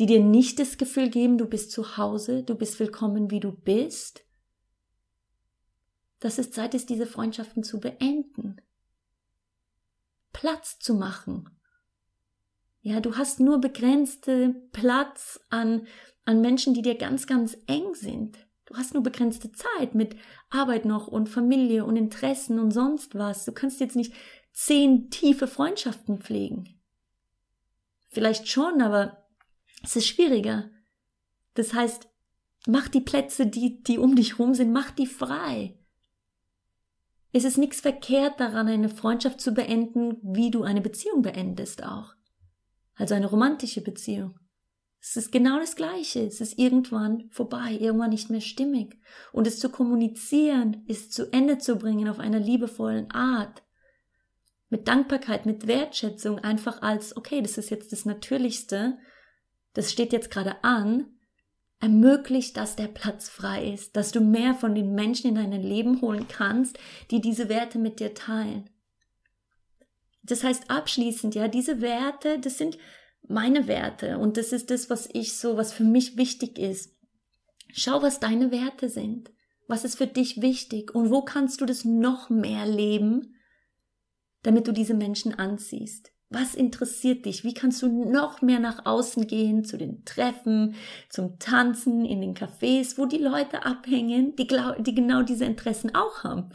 die 0.00 0.06
dir 0.06 0.20
nicht 0.20 0.58
das 0.58 0.78
Gefühl 0.78 1.08
geben, 1.10 1.38
du 1.38 1.46
bist 1.46 1.70
zu 1.70 1.96
Hause, 1.96 2.42
du 2.42 2.56
bist 2.56 2.80
willkommen, 2.80 3.30
wie 3.30 3.38
du 3.38 3.52
bist, 3.52 4.24
dass 6.22 6.38
es 6.38 6.52
Zeit 6.52 6.72
ist, 6.74 6.88
diese 6.88 7.06
Freundschaften 7.06 7.64
zu 7.64 7.80
beenden. 7.80 8.60
Platz 10.32 10.78
zu 10.78 10.94
machen. 10.94 11.50
Ja, 12.80 13.00
du 13.00 13.16
hast 13.16 13.40
nur 13.40 13.60
begrenzte 13.60 14.54
Platz 14.72 15.40
an, 15.50 15.86
an 16.24 16.40
Menschen, 16.40 16.74
die 16.74 16.82
dir 16.82 16.96
ganz, 16.96 17.26
ganz 17.26 17.56
eng 17.66 17.94
sind. 17.94 18.38
Du 18.66 18.76
hast 18.76 18.94
nur 18.94 19.02
begrenzte 19.02 19.50
Zeit 19.50 19.96
mit 19.96 20.16
Arbeit 20.48 20.84
noch 20.84 21.08
und 21.08 21.28
Familie 21.28 21.84
und 21.84 21.96
Interessen 21.96 22.60
und 22.60 22.70
sonst 22.70 23.16
was. 23.16 23.44
Du 23.44 23.52
kannst 23.52 23.80
jetzt 23.80 23.96
nicht 23.96 24.14
zehn 24.52 25.10
tiefe 25.10 25.48
Freundschaften 25.48 26.18
pflegen. 26.18 26.80
Vielleicht 28.08 28.48
schon, 28.48 28.80
aber 28.80 29.26
es 29.82 29.96
ist 29.96 30.06
schwieriger. 30.06 30.70
Das 31.54 31.74
heißt, 31.74 32.08
mach 32.68 32.86
die 32.86 33.00
Plätze, 33.00 33.46
die, 33.46 33.82
die 33.82 33.98
um 33.98 34.14
dich 34.14 34.38
rum 34.38 34.54
sind, 34.54 34.72
mach 34.72 34.92
die 34.92 35.06
frei. 35.06 35.78
Es 37.32 37.44
ist 37.44 37.56
nichts 37.56 37.80
verkehrt 37.80 38.38
daran, 38.40 38.68
eine 38.68 38.90
Freundschaft 38.90 39.40
zu 39.40 39.52
beenden, 39.52 40.18
wie 40.22 40.50
du 40.50 40.62
eine 40.62 40.82
Beziehung 40.82 41.22
beendest 41.22 41.82
auch. 41.82 42.14
Also 42.94 43.14
eine 43.14 43.26
romantische 43.26 43.80
Beziehung. 43.80 44.38
Es 45.00 45.16
ist 45.16 45.32
genau 45.32 45.58
das 45.58 45.74
Gleiche. 45.74 46.20
Es 46.20 46.40
ist 46.40 46.58
irgendwann 46.58 47.28
vorbei, 47.30 47.76
irgendwann 47.80 48.10
nicht 48.10 48.30
mehr 48.30 48.42
stimmig. 48.42 49.00
Und 49.32 49.46
es 49.46 49.58
zu 49.58 49.70
kommunizieren, 49.70 50.84
es 50.86 51.10
zu 51.10 51.32
Ende 51.32 51.58
zu 51.58 51.76
bringen 51.76 52.08
auf 52.08 52.20
einer 52.20 52.38
liebevollen 52.38 53.10
Art. 53.10 53.62
Mit 54.68 54.86
Dankbarkeit, 54.86 55.44
mit 55.44 55.66
Wertschätzung, 55.66 56.38
einfach 56.38 56.82
als, 56.82 57.16
okay, 57.16 57.42
das 57.42 57.58
ist 57.58 57.70
jetzt 57.70 57.92
das 57.92 58.04
Natürlichste. 58.04 58.98
Das 59.72 59.90
steht 59.90 60.12
jetzt 60.12 60.30
gerade 60.30 60.62
an 60.62 61.11
ermöglicht, 61.82 62.56
dass 62.56 62.76
der 62.76 62.86
Platz 62.86 63.28
frei 63.28 63.72
ist, 63.72 63.96
dass 63.96 64.12
du 64.12 64.20
mehr 64.20 64.54
von 64.54 64.74
den 64.74 64.94
Menschen 64.94 65.28
in 65.28 65.34
dein 65.34 65.52
Leben 65.52 66.00
holen 66.00 66.28
kannst, 66.28 66.78
die 67.10 67.20
diese 67.20 67.48
Werte 67.48 67.78
mit 67.78 67.98
dir 67.98 68.14
teilen. 68.14 68.70
Das 70.22 70.44
heißt 70.44 70.70
abschließend, 70.70 71.34
ja, 71.34 71.48
diese 71.48 71.80
Werte, 71.80 72.38
das 72.38 72.56
sind 72.56 72.78
meine 73.26 73.66
Werte 73.66 74.18
und 74.18 74.36
das 74.36 74.52
ist 74.52 74.70
das, 74.70 74.90
was 74.90 75.08
ich 75.12 75.36
so, 75.36 75.56
was 75.56 75.72
für 75.72 75.82
mich 75.82 76.16
wichtig 76.16 76.58
ist. 76.58 76.96
Schau, 77.72 78.00
was 78.00 78.20
deine 78.20 78.52
Werte 78.52 78.88
sind. 78.88 79.32
Was 79.66 79.84
ist 79.84 79.96
für 79.96 80.06
dich 80.06 80.40
wichtig 80.40 80.94
und 80.94 81.10
wo 81.10 81.22
kannst 81.22 81.60
du 81.60 81.66
das 81.66 81.84
noch 81.84 82.30
mehr 82.30 82.66
leben, 82.66 83.34
damit 84.42 84.68
du 84.68 84.72
diese 84.72 84.94
Menschen 84.94 85.34
anziehst? 85.34 86.11
Was 86.32 86.54
interessiert 86.54 87.26
dich? 87.26 87.44
Wie 87.44 87.52
kannst 87.52 87.82
du 87.82 88.10
noch 88.10 88.40
mehr 88.40 88.58
nach 88.58 88.86
außen 88.86 89.26
gehen, 89.26 89.64
zu 89.64 89.76
den 89.76 90.04
Treffen, 90.06 90.76
zum 91.10 91.38
Tanzen, 91.38 92.06
in 92.06 92.22
den 92.22 92.34
Cafés, 92.34 92.96
wo 92.96 93.04
die 93.04 93.18
Leute 93.18 93.66
abhängen, 93.66 94.34
die, 94.36 94.46
die 94.46 94.94
genau 94.94 95.22
diese 95.22 95.44
Interessen 95.44 95.94
auch 95.94 96.24
haben? 96.24 96.48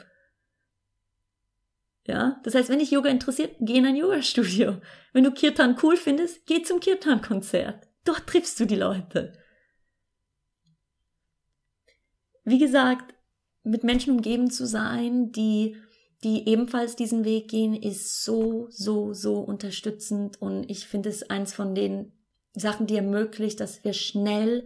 Ja, 2.07 2.39
das 2.43 2.55
heißt, 2.55 2.69
wenn 2.69 2.79
dich 2.79 2.89
Yoga 2.89 3.09
interessiert, 3.09 3.55
geh 3.59 3.75
in 3.75 3.85
ein 3.85 3.95
Yoga-Studio. 3.95 4.77
Wenn 5.13 5.25
du 5.25 5.31
Kirtan 5.31 5.77
cool 5.83 5.95
findest, 5.95 6.45
geh 6.47 6.63
zum 6.63 6.79
Kirtan-Konzert. 6.79 7.87
Dort 8.03 8.25
triffst 8.25 8.59
du 8.59 8.65
die 8.65 8.77
Leute. 8.77 9.33
Wie 12.45 12.57
gesagt, 12.57 13.13
mit 13.63 13.83
Menschen 13.83 14.13
umgeben 14.13 14.49
zu 14.49 14.65
sein, 14.65 15.31
die 15.33 15.75
die 16.23 16.47
ebenfalls 16.47 16.95
diesen 16.95 17.25
Weg 17.25 17.49
gehen, 17.49 17.75
ist 17.75 18.23
so, 18.23 18.67
so, 18.69 19.13
so 19.13 19.39
unterstützend 19.39 20.41
und 20.41 20.69
ich 20.69 20.87
finde 20.87 21.09
es 21.09 21.29
eins 21.29 21.53
von 21.53 21.75
den 21.75 22.11
Sachen, 22.53 22.87
die 22.87 22.95
ermöglicht, 22.95 23.59
dass 23.59 23.83
wir 23.83 23.93
schnell, 23.93 24.65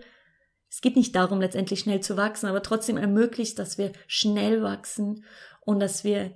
es 0.70 0.82
geht 0.82 0.96
nicht 0.96 1.16
darum, 1.16 1.42
letztendlich 1.42 1.82
schnell 1.82 2.00
zu 2.00 2.16
wachsen, 2.16 2.48
aber 2.48 2.64
trotzdem 2.64 2.98
ermöglicht, 2.98 3.60
dass 3.60 3.78
wir 3.78 3.92
schnell 4.08 4.64
wachsen 4.64 5.26
und 5.62 5.80
dass 5.82 6.04
wir 6.04 6.34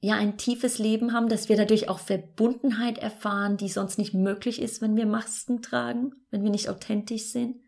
ja 0.00 0.16
ein 0.16 0.36
tiefes 0.36 0.78
Leben 0.78 1.12
haben, 1.14 1.28
dass 1.28 1.48
wir 1.48 1.56
dadurch 1.56 1.88
auch 1.88 2.00
Verbundenheit 2.00 2.98
erfahren, 2.98 3.56
die 3.56 3.68
sonst 3.68 3.98
nicht 3.98 4.12
möglich 4.12 4.60
ist, 4.60 4.82
wenn 4.82 4.96
wir 4.96 5.06
Masken 5.06 5.62
tragen, 5.62 6.12
wenn 6.30 6.42
wir 6.42 6.50
nicht 6.50 6.68
authentisch 6.68 7.30
sind. 7.30 7.60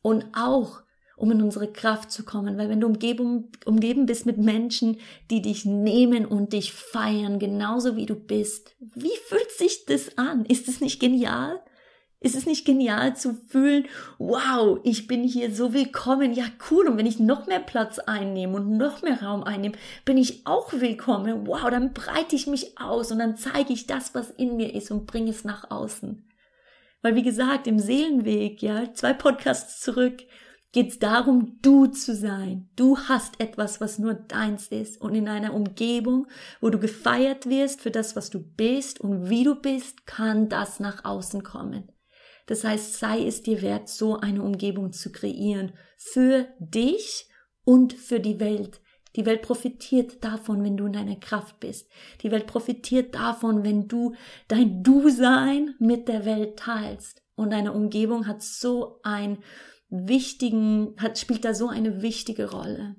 Und 0.00 0.24
auch, 0.34 0.82
um 1.18 1.32
in 1.32 1.42
unsere 1.42 1.70
Kraft 1.70 2.10
zu 2.10 2.24
kommen, 2.24 2.56
weil 2.56 2.68
wenn 2.68 2.80
du 2.80 2.86
umgeben, 2.86 3.50
umgeben 3.64 4.06
bist 4.06 4.24
mit 4.24 4.38
Menschen, 4.38 4.98
die 5.30 5.42
dich 5.42 5.64
nehmen 5.64 6.24
und 6.24 6.52
dich 6.52 6.72
feiern, 6.72 7.38
genauso 7.38 7.96
wie 7.96 8.06
du 8.06 8.14
bist, 8.14 8.74
wie 8.78 9.16
fühlt 9.26 9.50
sich 9.50 9.84
das 9.86 10.16
an? 10.16 10.44
Ist 10.46 10.68
es 10.68 10.80
nicht 10.80 11.00
genial? 11.00 11.60
Ist 12.20 12.34
es 12.34 12.46
nicht 12.46 12.64
genial 12.64 13.14
zu 13.14 13.34
fühlen, 13.34 13.86
wow, 14.18 14.80
ich 14.82 15.06
bin 15.06 15.22
hier 15.22 15.54
so 15.54 15.72
willkommen, 15.72 16.32
ja 16.32 16.44
cool, 16.68 16.88
und 16.88 16.96
wenn 16.98 17.06
ich 17.06 17.20
noch 17.20 17.46
mehr 17.46 17.60
Platz 17.60 18.00
einnehme 18.00 18.56
und 18.56 18.76
noch 18.76 19.02
mehr 19.02 19.22
Raum 19.22 19.44
einnehme, 19.44 19.76
bin 20.04 20.16
ich 20.16 20.44
auch 20.44 20.72
willkommen, 20.72 21.46
wow, 21.46 21.70
dann 21.70 21.92
breite 21.92 22.34
ich 22.34 22.48
mich 22.48 22.76
aus 22.80 23.12
und 23.12 23.20
dann 23.20 23.36
zeige 23.36 23.72
ich 23.72 23.86
das, 23.86 24.16
was 24.16 24.30
in 24.30 24.56
mir 24.56 24.74
ist 24.74 24.90
und 24.90 25.06
bringe 25.06 25.30
es 25.30 25.44
nach 25.44 25.70
außen. 25.70 26.28
Weil 27.02 27.14
wie 27.14 27.22
gesagt, 27.22 27.68
im 27.68 27.78
Seelenweg, 27.78 28.62
ja, 28.62 28.92
zwei 28.94 29.12
Podcasts 29.12 29.80
zurück, 29.80 30.24
geht 30.72 30.90
es 30.90 30.98
darum, 30.98 31.58
du 31.62 31.86
zu 31.86 32.14
sein. 32.14 32.68
Du 32.76 32.98
hast 32.98 33.40
etwas, 33.40 33.80
was 33.80 33.98
nur 33.98 34.14
deins 34.14 34.68
ist 34.68 35.00
und 35.00 35.14
in 35.14 35.28
einer 35.28 35.54
Umgebung, 35.54 36.26
wo 36.60 36.70
du 36.70 36.78
gefeiert 36.78 37.48
wirst 37.48 37.80
für 37.80 37.90
das, 37.90 38.16
was 38.16 38.30
du 38.30 38.40
bist 38.40 39.00
und 39.00 39.30
wie 39.30 39.44
du 39.44 39.54
bist, 39.54 40.06
kann 40.06 40.48
das 40.48 40.80
nach 40.80 41.04
außen 41.04 41.42
kommen. 41.42 41.90
Das 42.46 42.64
heißt, 42.64 42.98
sei 42.98 43.26
es 43.26 43.42
dir 43.42 43.62
wert, 43.62 43.88
so 43.88 44.18
eine 44.18 44.42
Umgebung 44.42 44.92
zu 44.92 45.12
kreieren 45.12 45.72
für 45.96 46.48
dich 46.58 47.28
und 47.64 47.92
für 47.92 48.20
die 48.20 48.40
Welt. 48.40 48.80
Die 49.16 49.26
Welt 49.26 49.42
profitiert 49.42 50.22
davon, 50.22 50.62
wenn 50.62 50.76
du 50.76 50.86
in 50.86 50.92
deiner 50.92 51.16
Kraft 51.16 51.60
bist. 51.60 51.90
Die 52.22 52.30
Welt 52.30 52.46
profitiert 52.46 53.14
davon, 53.14 53.64
wenn 53.64 53.88
du 53.88 54.14
dein 54.48 54.82
Du-Sein 54.82 55.74
mit 55.78 56.08
der 56.08 56.24
Welt 56.24 56.58
teilst. 56.58 57.22
Und 57.34 57.50
deine 57.50 57.72
Umgebung 57.72 58.26
hat 58.26 58.42
so 58.42 59.00
einen 59.02 59.38
wichtigen, 59.90 60.94
hat, 60.98 61.18
spielt 61.18 61.44
da 61.44 61.54
so 61.54 61.68
eine 61.68 62.02
wichtige 62.02 62.50
Rolle. 62.50 62.96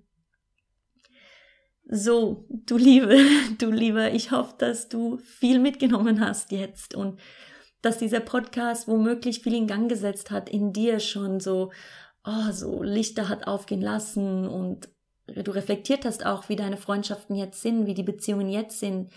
So, 1.92 2.46
du 2.50 2.78
Liebe, 2.78 3.18
du 3.58 3.72
Lieber, 3.72 4.12
ich 4.12 4.32
hoffe, 4.32 4.56
dass 4.58 4.90
du 4.90 5.18
viel 5.18 5.60
mitgenommen 5.60 6.20
hast 6.20 6.52
jetzt 6.52 6.96
und 6.96 7.20
dass 7.82 7.98
dieser 7.98 8.20
Podcast 8.20 8.88
womöglich 8.88 9.42
viel 9.42 9.56
in 9.56 9.68
Gang 9.68 9.90
gesetzt 9.90 10.32
hat, 10.32 10.50
in 10.50 10.74
dir 10.74 11.00
schon 11.00 11.40
so, 11.40 11.72
oh, 12.26 12.52
so 12.52 12.84
Lichter 12.84 13.30
hat 13.30 13.48
aufgehen 13.48 13.82
lassen 13.82 14.48
und 14.48 14.90
du 15.28 15.52
reflektiert 15.52 16.06
hast 16.06 16.26
auch, 16.26 16.50
wie 16.50 16.56
deine 16.56 16.78
Freundschaften 16.78 17.36
jetzt 17.36 17.62
sind, 17.62 17.86
wie 17.86 17.94
die 17.94 18.04
Beziehungen 18.04 18.50
jetzt 18.50 18.80
sind, 18.80 19.12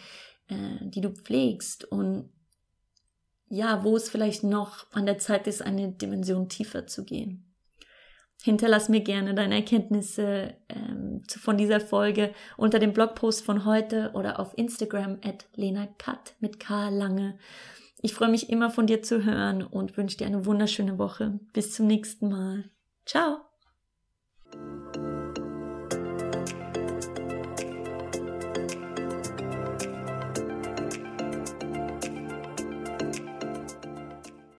äh, 0.49 0.79
die 0.81 1.01
du 1.01 1.11
pflegst 1.11 1.85
und 1.85 2.31
ja, 3.49 3.85
wo 3.85 3.97
es 3.97 4.09
vielleicht 4.09 4.45
noch 4.45 4.91
an 4.93 5.05
der 5.05 5.19
Zeit 5.19 5.47
ist, 5.47 5.61
eine 5.61 5.93
Dimension 5.93 6.49
tiefer 6.49 6.87
zu 6.87 7.05
gehen. 7.05 7.52
Hinterlass 8.43 8.89
mir 8.89 9.01
gerne 9.01 9.35
deine 9.35 9.57
Erkenntnisse 9.57 10.55
ähm, 10.69 11.23
von 11.29 11.57
dieser 11.57 11.81
Folge 11.81 12.33
unter 12.57 12.79
dem 12.79 12.93
Blogpost 12.93 13.45
von 13.45 13.65
heute 13.65 14.11
oder 14.15 14.41
auf 14.41 14.57
Instagram 14.57 15.19
at 15.25 15.47
Lena 15.55 15.87
Kat 15.99 16.35
mit 16.41 16.59
K 16.59 16.89
lange. 16.89 17.39
Ich 18.01 18.15
freue 18.15 18.31
mich 18.31 18.51
immer 18.51 18.71
von 18.71 18.89
dir 18.89 19.03
zu 19.03 19.25
hören 19.25 19.63
und 19.63 19.97
wünsche 19.97 20.17
dir 20.17 20.27
eine 20.27 20.45
wunderschöne 20.45 20.99
Woche. 20.99 21.39
Bis 21.53 21.73
zum 21.73 21.87
nächsten 21.87 22.29
Mal. 22.29 22.65
Ciao. 23.07 23.43